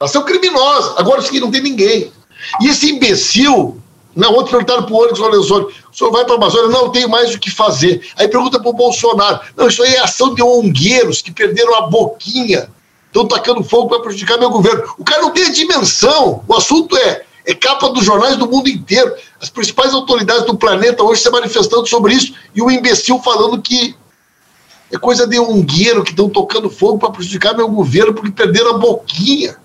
[0.00, 0.94] Ação criminosa.
[0.98, 2.12] Agora isso aqui não tem ninguém.
[2.60, 3.82] E esse imbecil
[4.16, 6.70] não, outro perguntaram para o Onyx Lorenzoni, o senhor vai para a Amazônia?
[6.70, 8.08] Não, tenho mais o que fazer.
[8.16, 11.82] Aí pergunta para o Bolsonaro, não, isso aí é ação de ongueiros que perderam a
[11.82, 12.70] boquinha,
[13.08, 14.84] estão tacando fogo para prejudicar meu governo.
[14.98, 18.68] O cara não tem a dimensão, o assunto é, É capa dos jornais do mundo
[18.68, 19.14] inteiro.
[19.40, 23.94] As principais autoridades do planeta hoje se manifestando sobre isso e o imbecil falando que
[24.90, 28.78] é coisa de ungueiro que estão tocando fogo para prejudicar meu governo porque perderam a
[28.78, 29.56] boquinha.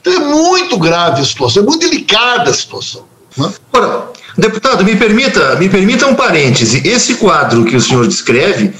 [0.00, 3.04] Então é muito grave a situação, é muito delicada a situação.
[3.36, 3.52] Né?
[3.72, 6.86] Ora, deputado, me permita, me permita um parêntese.
[6.86, 8.72] Esse quadro que o senhor descreve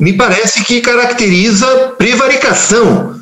[0.00, 3.20] me parece que caracteriza prevaricação.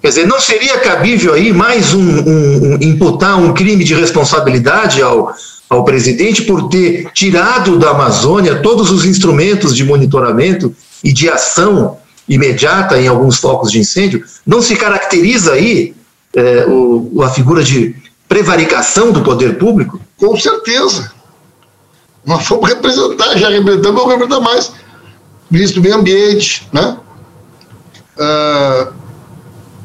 [0.00, 5.02] Quer dizer, não seria cabível aí mais um, um, um imputar um crime de responsabilidade
[5.02, 5.34] ao,
[5.68, 11.96] ao presidente por ter tirado da Amazônia todos os instrumentos de monitoramento e de ação
[12.28, 14.22] imediata em alguns focos de incêndio?
[14.46, 15.94] Não se caracteriza aí
[16.38, 17.96] é, o, a figura de
[18.28, 20.00] prevaricação do poder público?
[20.16, 21.12] Com certeza.
[22.24, 24.72] Nós fomos representar, já representamos, vamos representar mais.
[25.50, 26.96] Ministro do Meio Ambiente, né?
[28.18, 28.92] Ah,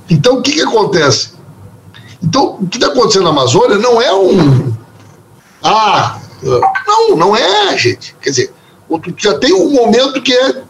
[0.10, 1.34] então, o que, que acontece?
[2.22, 4.74] Então, o que está acontecendo na Amazônia não é um.
[5.64, 6.20] Ah,
[6.86, 8.16] não, não é, gente.
[8.22, 8.54] Quer dizer,
[9.18, 10.64] já tem um momento que é,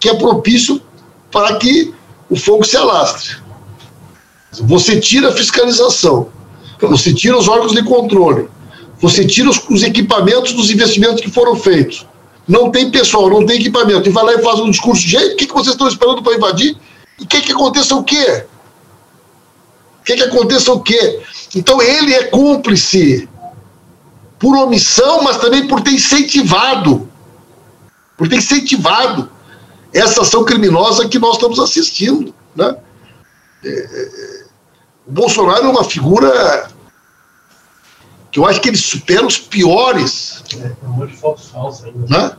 [0.00, 0.82] que é propício
[1.30, 1.94] para que
[2.28, 3.43] o fogo se alastre.
[4.62, 6.28] Você tira a fiscalização,
[6.80, 8.48] você tira os órgãos de controle,
[9.00, 12.06] você tira os, os equipamentos dos investimentos que foram feitos.
[12.46, 14.08] Não tem pessoal, não tem equipamento.
[14.08, 16.34] E vai lá e faz um discurso, gente, o que, que vocês estão esperando para
[16.34, 16.76] invadir?
[17.18, 18.44] E quer que aconteça o quê?
[20.04, 21.20] Quer que aconteça o quê?
[21.54, 23.28] Então ele é cúmplice
[24.38, 27.08] por omissão, mas também por ter incentivado,
[28.16, 29.30] por ter incentivado
[29.92, 32.76] essa ação criminosa que nós estamos assistindo, né?
[33.64, 34.43] É, é,
[35.06, 36.68] o Bolsonaro é uma figura
[38.30, 40.42] que eu acho que ele supera os piores.
[40.58, 42.06] É, um de fotos falsas ainda.
[42.08, 42.36] Né?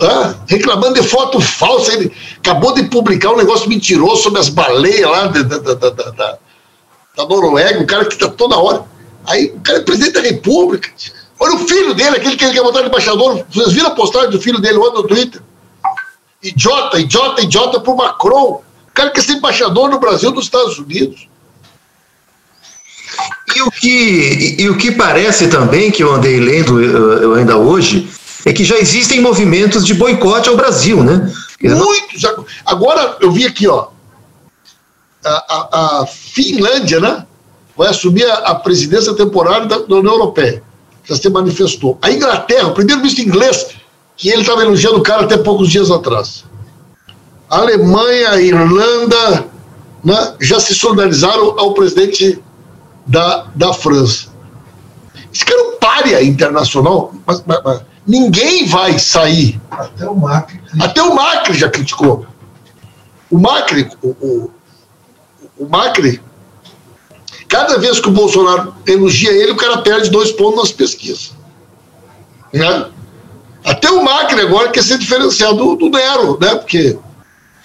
[0.00, 1.92] Ah, reclamando de foto falsa.
[1.92, 6.38] Ele acabou de publicar um negócio mentiroso sobre as baleias lá da, da, da, da,
[7.16, 8.84] da Noruega, um cara que está toda hora.
[9.26, 10.88] Aí o cara é presidente da República.
[11.40, 13.44] Olha o filho dele, aquele que ele quer botar de embaixador.
[13.50, 15.42] Vocês viram a postagem do filho dele ontem no Twitter?
[16.42, 18.62] Idiota, idiota, idiota pro Macron.
[18.88, 21.28] O cara quer ser embaixador no Brasil dos Estados Unidos.
[23.56, 27.56] E o que, e, o que parece também, que eu andei lendo eu, eu ainda
[27.56, 28.08] hoje,
[28.44, 31.32] é que já existem movimentos de boicote ao Brasil, né?
[31.60, 32.22] Muitos.
[32.64, 33.88] Agora, eu vi aqui, ó,
[35.24, 37.26] a, a, a Finlândia, né?
[37.76, 40.62] Vai assumir a, a presidência temporária da, da, União Europeia.
[41.04, 41.98] Já se manifestou.
[42.02, 43.68] A Inglaterra, o primeiro-ministro inglês,
[44.16, 46.44] que ele estava elogiando o cara até poucos dias atrás.
[47.48, 49.46] A Alemanha, a Irlanda,
[50.04, 52.42] né, já se solidarizaram ao presidente
[53.08, 54.28] da, da França.
[55.32, 59.60] Esse cara é um párea internacional, mas, mas, mas, ninguém vai sair.
[59.70, 60.60] Até o Macri.
[60.80, 62.26] Até o Macri já criticou.
[63.30, 64.50] O Macri, o, o,
[65.58, 66.20] o Macri,
[67.48, 71.32] cada vez que o Bolsonaro elogia ele, o cara perde dois pontos nas pesquisas.
[72.52, 72.86] Né?
[73.64, 76.54] Até o Macri agora quer ser diferenciado do, do Nero, né?
[76.54, 76.98] Porque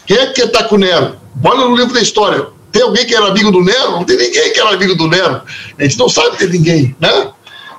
[0.05, 1.17] quem é que estar com o Nero?
[1.43, 2.47] Olha no livro da história.
[2.73, 3.91] Tem alguém que era amigo do Nero?
[3.91, 5.43] Não tem ninguém que era amigo do Nero.
[5.77, 7.31] A gente não sabe ter ninguém, né?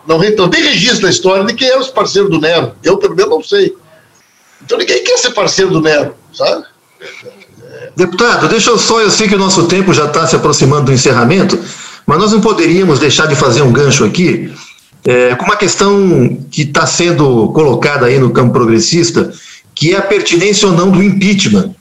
[0.06, 2.72] Não, não tem registro da história de quem eram os parceiros do Nero.
[2.82, 3.74] Eu, pelo menos, não sei.
[4.62, 6.64] Então ninguém quer ser parceiro do Nero, sabe?
[7.96, 10.92] Deputado, deixa eu só, eu sei que o nosso tempo já está se aproximando do
[10.92, 11.58] encerramento,
[12.06, 14.52] mas nós não poderíamos deixar de fazer um gancho aqui
[15.04, 19.32] é, com uma questão que está sendo colocada aí no campo progressista,
[19.74, 21.74] que é a pertinência ou não do impeachment.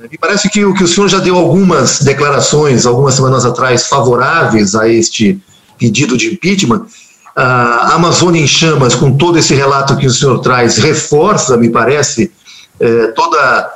[0.00, 4.74] Me parece que o, que o senhor já deu algumas declarações, algumas semanas atrás, favoráveis
[4.74, 5.40] a este
[5.78, 6.86] pedido de impeachment.
[7.34, 12.30] A Amazônia em Chamas, com todo esse relato que o senhor traz, reforça, me parece,
[12.80, 13.72] eh, toda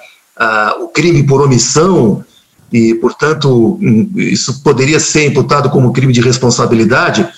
[0.80, 2.24] o crime por omissão
[2.72, 7.28] e, portanto, hum, isso poderia ser imputado como crime de responsabilidade.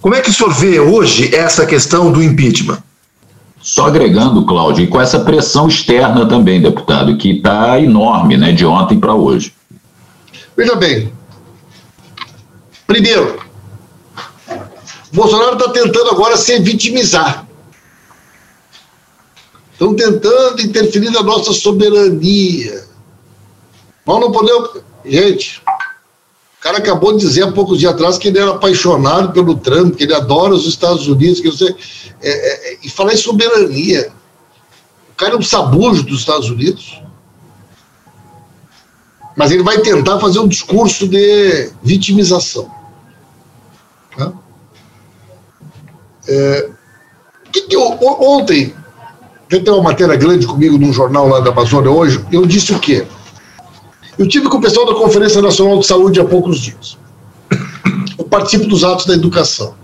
[0.00, 2.78] Como é que o senhor vê hoje essa questão do impeachment?
[3.68, 8.64] Só agregando, Cláudio, e com essa pressão externa também, deputado, que está enorme, né, de
[8.64, 9.52] ontem para hoje.
[10.56, 11.12] Veja bem,
[12.86, 13.42] primeiro,
[15.12, 17.46] Bolsonaro está tentando agora se vitimizar.
[19.74, 22.84] Estão tentando interferir na nossa soberania.
[24.06, 24.80] Nós não podemos.
[25.04, 25.62] Gente,
[26.68, 30.04] cara acabou de dizer há poucos dias atrás que ele era apaixonado pelo Trump, que
[30.04, 31.74] ele adora os Estados Unidos, que você,
[32.20, 34.12] é, é, é, e falar em soberania.
[35.10, 37.02] O cara é um sabujo dos Estados Unidos.
[39.34, 42.70] Mas ele vai tentar fazer um discurso de vitimização.
[44.14, 44.32] Tá?
[46.28, 46.68] É,
[47.50, 48.74] que que eu, ontem,
[49.48, 53.06] tenho uma matéria grande comigo num jornal lá da Amazônia hoje, eu disse o quê?
[54.18, 56.98] Eu tive com o pessoal da Conferência Nacional de Saúde há poucos dias.
[58.18, 59.74] eu participo dos atos da educação.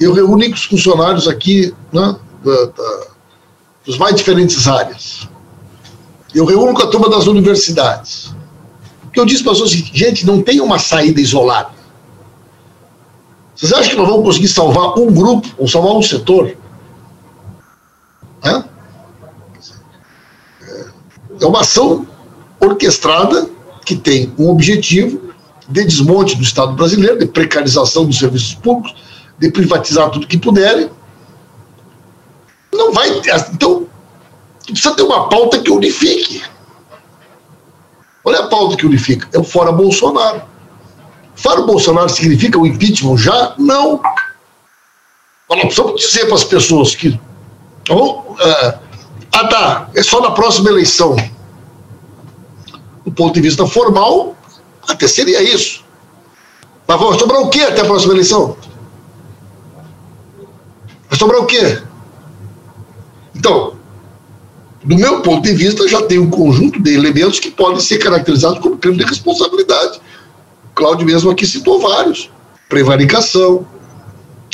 [0.00, 3.06] Eu reúno os funcionários aqui né, da, da,
[3.86, 5.28] dos mais diferentes áreas.
[6.34, 8.34] Eu reúno com a turma das universidades.
[9.02, 11.70] Porque eu disse para as pessoas, gente, não tem uma saída isolada.
[13.54, 16.56] Vocês acham que nós vamos conseguir salvar um grupo ou salvar um setor?
[18.42, 18.64] É?
[21.40, 22.06] é uma ação
[22.60, 23.48] orquestrada
[23.84, 25.30] que tem um objetivo
[25.68, 28.94] de desmonte do Estado brasileiro, de precarização dos serviços públicos,
[29.38, 30.90] de privatizar tudo que puderem.
[32.72, 33.08] Não vai.
[33.52, 33.86] Então,
[34.66, 36.42] precisa ter uma pauta que unifique.
[38.24, 39.28] Olha a pauta que unifica.
[39.32, 40.42] É o fora Bolsonaro.
[41.34, 43.54] Fora Bolsonaro significa o impeachment já?
[43.56, 44.00] Não.
[45.48, 47.18] Nós precisamos dizer para as pessoas que.
[47.88, 48.78] Oh, uh,
[49.32, 49.90] ah, tá.
[49.94, 51.16] É só na próxima eleição.
[53.10, 54.36] Do ponto de vista formal,
[54.88, 55.84] até seria isso.
[56.86, 58.56] Mas vai sobrar o quê até a próxima eleição?
[61.08, 61.82] Vai sobrar o quê?
[63.34, 63.74] Então,
[64.84, 68.60] do meu ponto de vista, já tem um conjunto de elementos que podem ser caracterizados
[68.60, 70.00] como crime de responsabilidade.
[70.70, 72.30] O Cláudio mesmo aqui citou vários.
[72.68, 73.66] Prevaricação,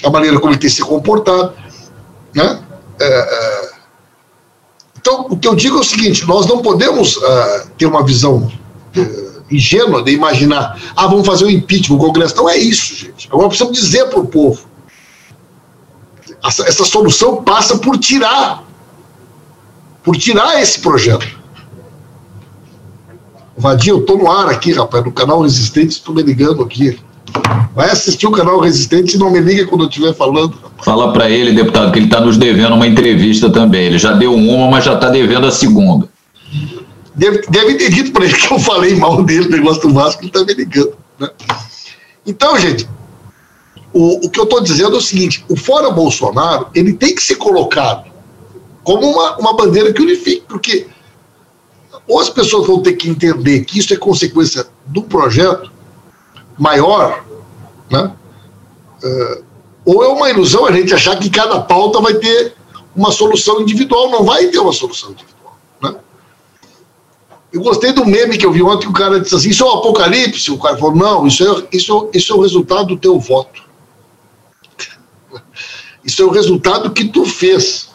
[0.02, 1.52] a maneira como ele tem se comportado.
[2.34, 2.62] Né?
[3.00, 3.76] É, é...
[5.06, 7.22] Então, o que eu digo é o seguinte, nós não podemos uh,
[7.78, 8.38] ter uma visão
[8.96, 12.34] uh, ingênua de imaginar, ah, vamos fazer o impeachment, o Congresso.
[12.34, 13.28] Não é isso, gente.
[13.30, 14.66] Agora precisamos dizer para o povo.
[16.44, 18.64] Essa, essa solução passa por tirar
[20.02, 21.26] por tirar esse projeto.
[23.56, 26.98] Vadia, eu estou no ar aqui, rapaz, no canal Resistente, estou me ligando aqui.
[27.74, 30.54] Vai assistir o canal Resistente e não me liga quando eu estiver falando.
[30.84, 33.86] Fala para ele, deputado, que ele está nos devendo uma entrevista também.
[33.86, 36.08] Ele já deu uma, mas já está devendo a segunda.
[37.14, 40.28] Deve, deve ter dito para ele que eu falei mal dele, negócio do Vasco, ele
[40.28, 40.94] está me ligando.
[41.18, 41.30] Né?
[42.26, 42.86] Então, gente,
[43.92, 47.22] o, o que eu estou dizendo é o seguinte: o Fora Bolsonaro ele tem que
[47.22, 48.10] ser colocado
[48.84, 50.86] como uma, uma bandeira que unifique, porque
[52.06, 55.72] ou as pessoas vão ter que entender que isso é consequência de um projeto
[56.56, 57.24] maior,
[57.90, 58.12] né?
[59.02, 59.44] Uh,
[59.84, 62.54] ou é uma ilusão a gente achar que cada pauta vai ter
[62.94, 65.56] uma solução individual, não vai ter uma solução individual.
[65.80, 65.94] Né?
[67.52, 69.78] Eu gostei do meme que eu vi ontem, o cara disse assim, isso é um
[69.78, 73.64] apocalipse, o cara falou, não, isso é, isso, isso é o resultado do teu voto.
[76.04, 77.90] Isso é o resultado que tu fez.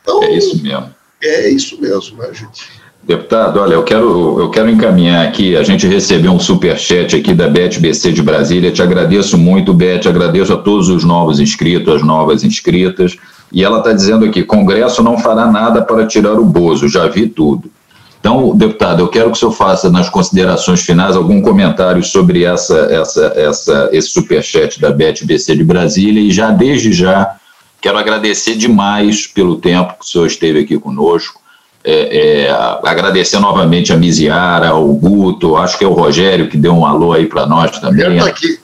[0.00, 0.94] Então, é isso mesmo.
[1.20, 2.68] É isso mesmo, né, gente?
[3.06, 7.48] Deputado, olha, eu quero, eu quero encaminhar aqui, a gente recebeu um superchat aqui da
[7.48, 12.02] Beth BC de Brasília, te agradeço muito, Beth, agradeço a todos os novos inscritos, as
[12.02, 13.16] novas inscritas,
[13.52, 17.26] e ela está dizendo aqui, Congresso não fará nada para tirar o Bozo, já vi
[17.26, 17.70] tudo.
[18.18, 22.88] Então, deputado, eu quero que o senhor faça nas considerações finais algum comentário sobre essa,
[22.90, 27.36] essa, essa, esse superchat da Beth BC de Brasília, e já desde já
[27.84, 31.38] Quero agradecer demais pelo tempo que o senhor esteve aqui conosco.
[31.86, 32.50] É, é,
[32.82, 37.12] agradecer novamente a Miziara, ao Guto, acho que é o Rogério que deu um alô
[37.12, 38.18] aí para nós também.
[38.18, 38.58] Tá aqui.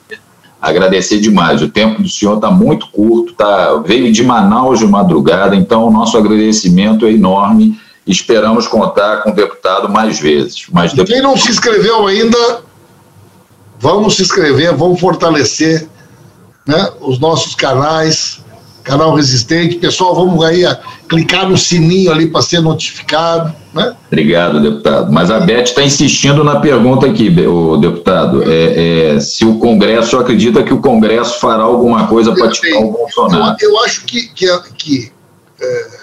[0.61, 1.61] Agradecer demais.
[1.61, 5.93] O tempo do senhor está muito curto, tá, veio de Manaus de madrugada, então o
[5.93, 7.79] nosso agradecimento é enorme.
[8.07, 10.67] Esperamos contar com o deputado mais vezes.
[10.73, 11.11] Mas depois...
[11.11, 12.63] Quem não se inscreveu ainda,
[13.79, 15.87] vamos se inscrever, vamos fortalecer
[16.67, 18.43] né, os nossos canais
[18.83, 19.77] canal Resistente.
[19.77, 20.79] Pessoal, vamos aí a
[21.09, 23.55] clicar no sininho ali para ser notificado.
[23.73, 23.97] Né?
[24.07, 25.13] Obrigado, deputado.
[25.13, 28.43] Mas a Beth está insistindo na pergunta aqui, o deputado.
[28.43, 32.93] É, é, se o Congresso acredita que o Congresso fará alguma coisa para tirar o
[32.93, 33.57] Bolsonaro.
[33.61, 34.47] Eu, eu acho que, que,
[34.77, 35.13] que
[35.61, 36.01] é,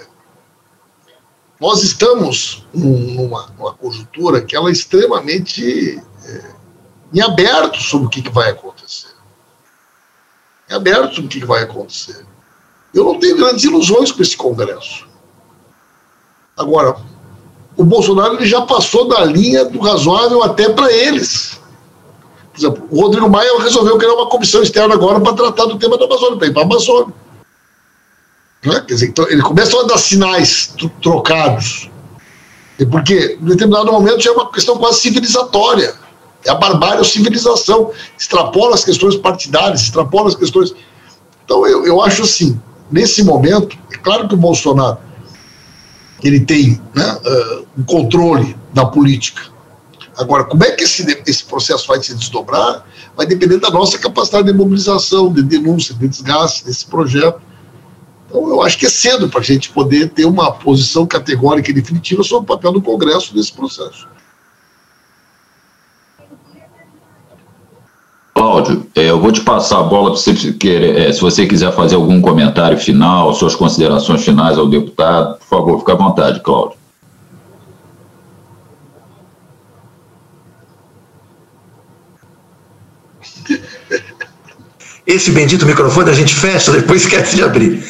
[1.59, 6.51] nós estamos numa, numa, conjuntura que ela é extremamente é,
[7.13, 9.09] em aberto sobre o que, que vai acontecer.
[10.69, 12.25] Em aberto sobre o que, que vai acontecer.
[12.97, 15.05] Eu não tenho grandes ilusões com esse Congresso.
[16.57, 16.95] Agora,
[17.77, 21.59] o Bolsonaro ele já passou da linha do razoável até para eles.
[22.51, 25.95] Por exemplo, o Rodrigo Maia resolveu criar uma comissão externa agora para tratar do tema
[25.95, 27.13] da Amazônia, para ir para a Amazônia.
[28.65, 28.79] Né?
[28.87, 31.91] Quer dizer, então, ele começa a dar sinais trocados.
[32.89, 35.93] Porque, em determinado momento, já é uma questão quase civilizatória.
[36.43, 37.91] É a barbárie ou civilização.
[38.17, 40.73] Extrapola as questões partidárias, extrapola as questões.
[41.45, 42.59] Então, eu, eu acho assim:
[42.91, 44.97] nesse momento, é claro que o Bolsonaro
[46.23, 49.41] ele tem né, uh, um controle da política.
[50.17, 52.83] Agora, como é que esse, esse processo vai se desdobrar?
[53.15, 57.39] Vai depender da nossa capacidade de mobilização, de denúncia, de desgaste desse projeto.
[58.27, 61.73] Então, eu acho que é cedo para a gente poder ter uma posição categórica e
[61.73, 64.07] definitiva sobre o papel do Congresso nesse processo.
[68.37, 71.73] Cláudio, é, eu vou te passar a bola para você querer, é, se você quiser
[71.73, 76.77] fazer algum comentário final, suas considerações finais ao deputado, por favor, fique à vontade, Cláudio.
[85.07, 87.83] Esse bendito microfone a gente fecha, depois esquece de abrir.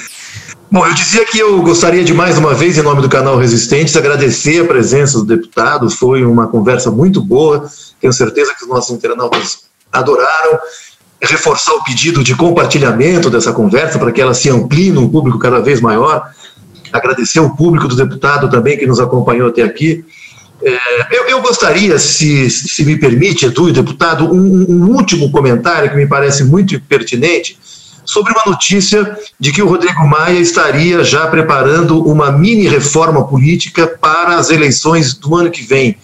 [0.71, 3.97] Bom, eu dizia que eu gostaria de mais uma vez, em nome do canal Resistentes,
[3.97, 5.89] agradecer a presença do deputado.
[5.89, 7.69] Foi uma conversa muito boa.
[7.99, 10.59] Tenho certeza que os nossos internautas adoraram.
[11.21, 15.59] Reforçar o pedido de compartilhamento dessa conversa para que ela se amplie num público cada
[15.59, 16.29] vez maior.
[16.93, 20.05] Agradecer o público do deputado também que nos acompanhou até aqui.
[20.61, 25.89] É, eu, eu, gostaria, se, se me permite, Edu e deputado, um, um último comentário
[25.89, 27.57] que me parece muito pertinente
[28.07, 33.85] sobre uma notícia de que o Rodrigo Maia estaria já preparando uma mini reforma política
[33.85, 35.97] para as eleições do ano que vem.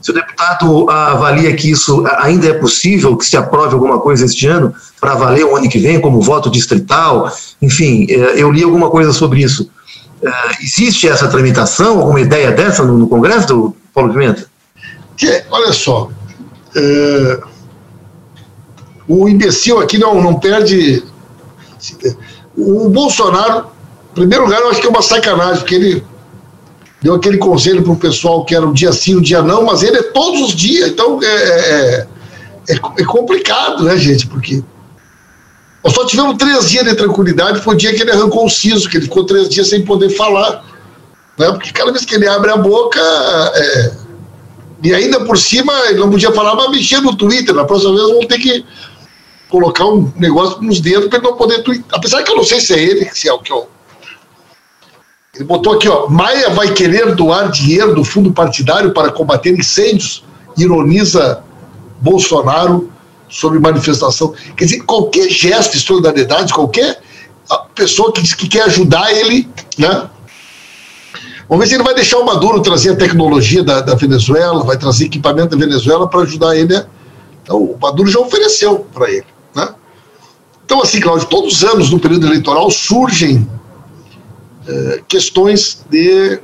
[0.00, 4.46] Se o deputado avalia que isso ainda é possível, que se aprove alguma coisa este
[4.46, 8.90] ano, para valer o ano que vem, como voto distrital, enfim, é, eu li alguma
[8.90, 9.70] coisa sobre isso.
[10.22, 10.30] É,
[10.62, 14.46] existe essa tramitação, alguma ideia dessa no, Congresso, do Paulo Pimenta?
[15.16, 16.10] Que, olha só,
[16.74, 17.40] é,
[19.06, 21.02] o imbecil aqui não, não perde
[22.56, 23.66] o Bolsonaro,
[24.12, 26.04] em primeiro lugar, eu acho que é uma sacanagem, porque ele
[27.02, 29.82] deu aquele conselho para o pessoal que era um dia sim, um dia não, mas
[29.82, 32.06] ele é todos os dias, então é, é,
[32.70, 34.26] é, é complicado, né, gente?
[34.26, 34.62] Porque
[35.82, 38.88] nós só tivemos três dias de tranquilidade, foi o dia que ele arrancou o siso,
[38.88, 40.62] que ele ficou três dias sem poder falar.
[41.38, 41.50] Né?
[41.52, 43.00] Porque cada vez que ele abre a boca.
[43.54, 43.92] É,
[44.82, 47.54] e ainda por cima, ele não podia falar, mas mexer no Twitter.
[47.54, 48.64] Na próxima vez vão ter que
[49.48, 51.98] colocar um negócio nos dedos para ele não poder twittar.
[51.98, 53.68] Apesar que eu não sei se é ele, se é o que eu.
[55.40, 56.06] Ele botou aqui, ó.
[56.06, 60.22] Maia vai querer doar dinheiro do fundo partidário para combater incêndios,
[60.54, 61.42] ironiza
[61.98, 62.90] Bolsonaro
[63.26, 64.34] sobre manifestação.
[64.54, 67.00] Quer dizer, qualquer gesto de solidariedade, qualquer
[67.74, 69.48] pessoa que diz que quer ajudar ele,
[69.78, 70.10] né?
[71.48, 74.76] Vamos ver se ele vai deixar o Maduro trazer a tecnologia da, da Venezuela, vai
[74.76, 76.74] trazer equipamento da Venezuela para ajudar ele.
[76.74, 76.84] Né?
[77.42, 79.26] Então, o Maduro já ofereceu para ele.
[79.56, 79.68] Né?
[80.66, 83.48] Então, assim, Cláudio, todos os anos no período eleitoral surgem
[84.66, 86.40] é, questões de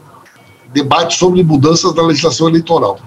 [0.73, 2.99] debate sobre mudanças da legislação eleitoral.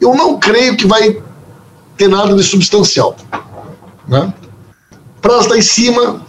[0.00, 1.22] Eu não creio que vai
[1.96, 3.16] ter nada de substancial.
[4.06, 4.32] Né?
[5.20, 6.24] Prazo está em cima,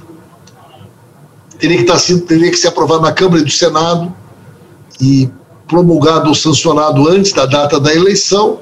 [1.59, 4.14] teria que, estar, tá teria que ser aprovado na Câmara e do Senado
[5.01, 5.30] e
[5.68, 8.61] promulgado ou sancionado antes da data da eleição.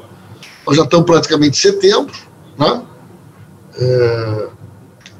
[0.65, 2.13] Nós já estamos praticamente em setembro.
[2.57, 2.81] Né?
[3.77, 4.47] É,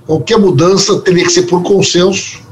[0.06, 2.45] qualquer mudança teria que ser por consenso.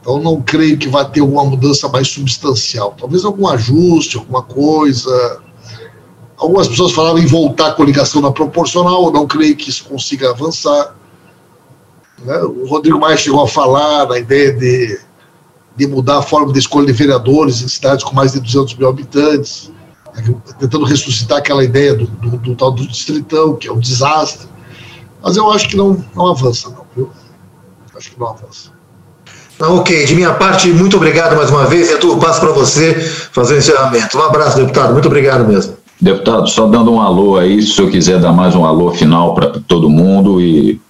[0.00, 2.94] Então, não creio que vai ter alguma mudança mais substancial.
[2.98, 5.42] Talvez algum ajuste, alguma coisa.
[6.36, 10.96] Algumas pessoas falavam em voltar à coligação na proporcional, não creio que isso consiga avançar.
[12.24, 12.38] Né?
[12.38, 14.98] O Rodrigo Maia chegou a falar na ideia de,
[15.76, 18.88] de mudar a forma de escolha de vereadores em cidades com mais de 200 mil
[18.88, 19.70] habitantes
[20.58, 24.48] tentando ressuscitar aquela ideia do, do, do, tal do distritão, que é um desastre.
[25.22, 27.10] Mas eu acho que não, não avança, não, viu?
[27.94, 28.72] Acho que não avança.
[29.60, 31.92] Ah, ok, de minha parte, muito obrigado mais uma vez.
[31.92, 32.94] Arthur, passo para você
[33.32, 34.16] fazer o encerramento.
[34.16, 35.76] Um abraço, deputado, muito obrigado mesmo.
[36.00, 39.48] Deputado, só dando um alô aí, se eu quiser dar mais um alô final para
[39.68, 40.80] todo mundo e.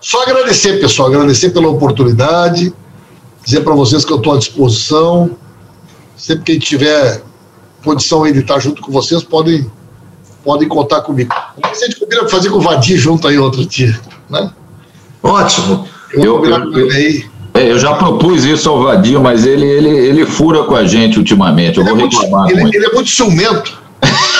[0.00, 2.72] Só agradecer, pessoal, agradecer pela oportunidade,
[3.44, 5.30] dizer para vocês que eu estou à disposição
[6.18, 7.22] Sempre que a gente tiver
[7.84, 9.70] condição aí de estar junto com vocês, podem,
[10.44, 11.32] podem contar comigo.
[11.32, 13.98] A gente combina fazer com o Vadir junto aí outro dia,
[14.28, 14.52] né?
[15.22, 15.86] Ótimo.
[16.12, 16.42] Eu,
[17.54, 21.18] é, eu, já propus isso ao Vadir, mas ele, ele, ele fura com a gente
[21.18, 21.78] ultimamente.
[21.78, 22.44] Eu ele vou é reclamar.
[22.44, 23.78] Muito, ele, ele é muito ciumento.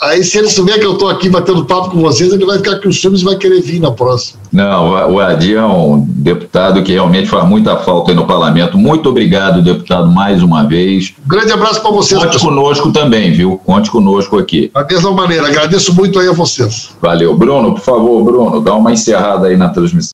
[0.00, 2.78] Aí, se ele souber que eu estou aqui batendo papo com vocês, ele vai ficar
[2.78, 4.38] com os filmes e vai querer vir na próxima.
[4.52, 8.78] Não, o Adi é um deputado que realmente faz muita falta aí no parlamento.
[8.78, 11.14] Muito obrigado, deputado, mais uma vez.
[11.24, 12.22] Um grande abraço para vocês.
[12.22, 13.60] Conte conosco também, viu?
[13.64, 14.70] Conte conosco aqui.
[14.72, 16.90] Da mesma maneira, agradeço muito aí a vocês.
[17.02, 17.36] Valeu.
[17.36, 20.06] Bruno, por favor, Bruno, dá uma encerrada aí na transmissão.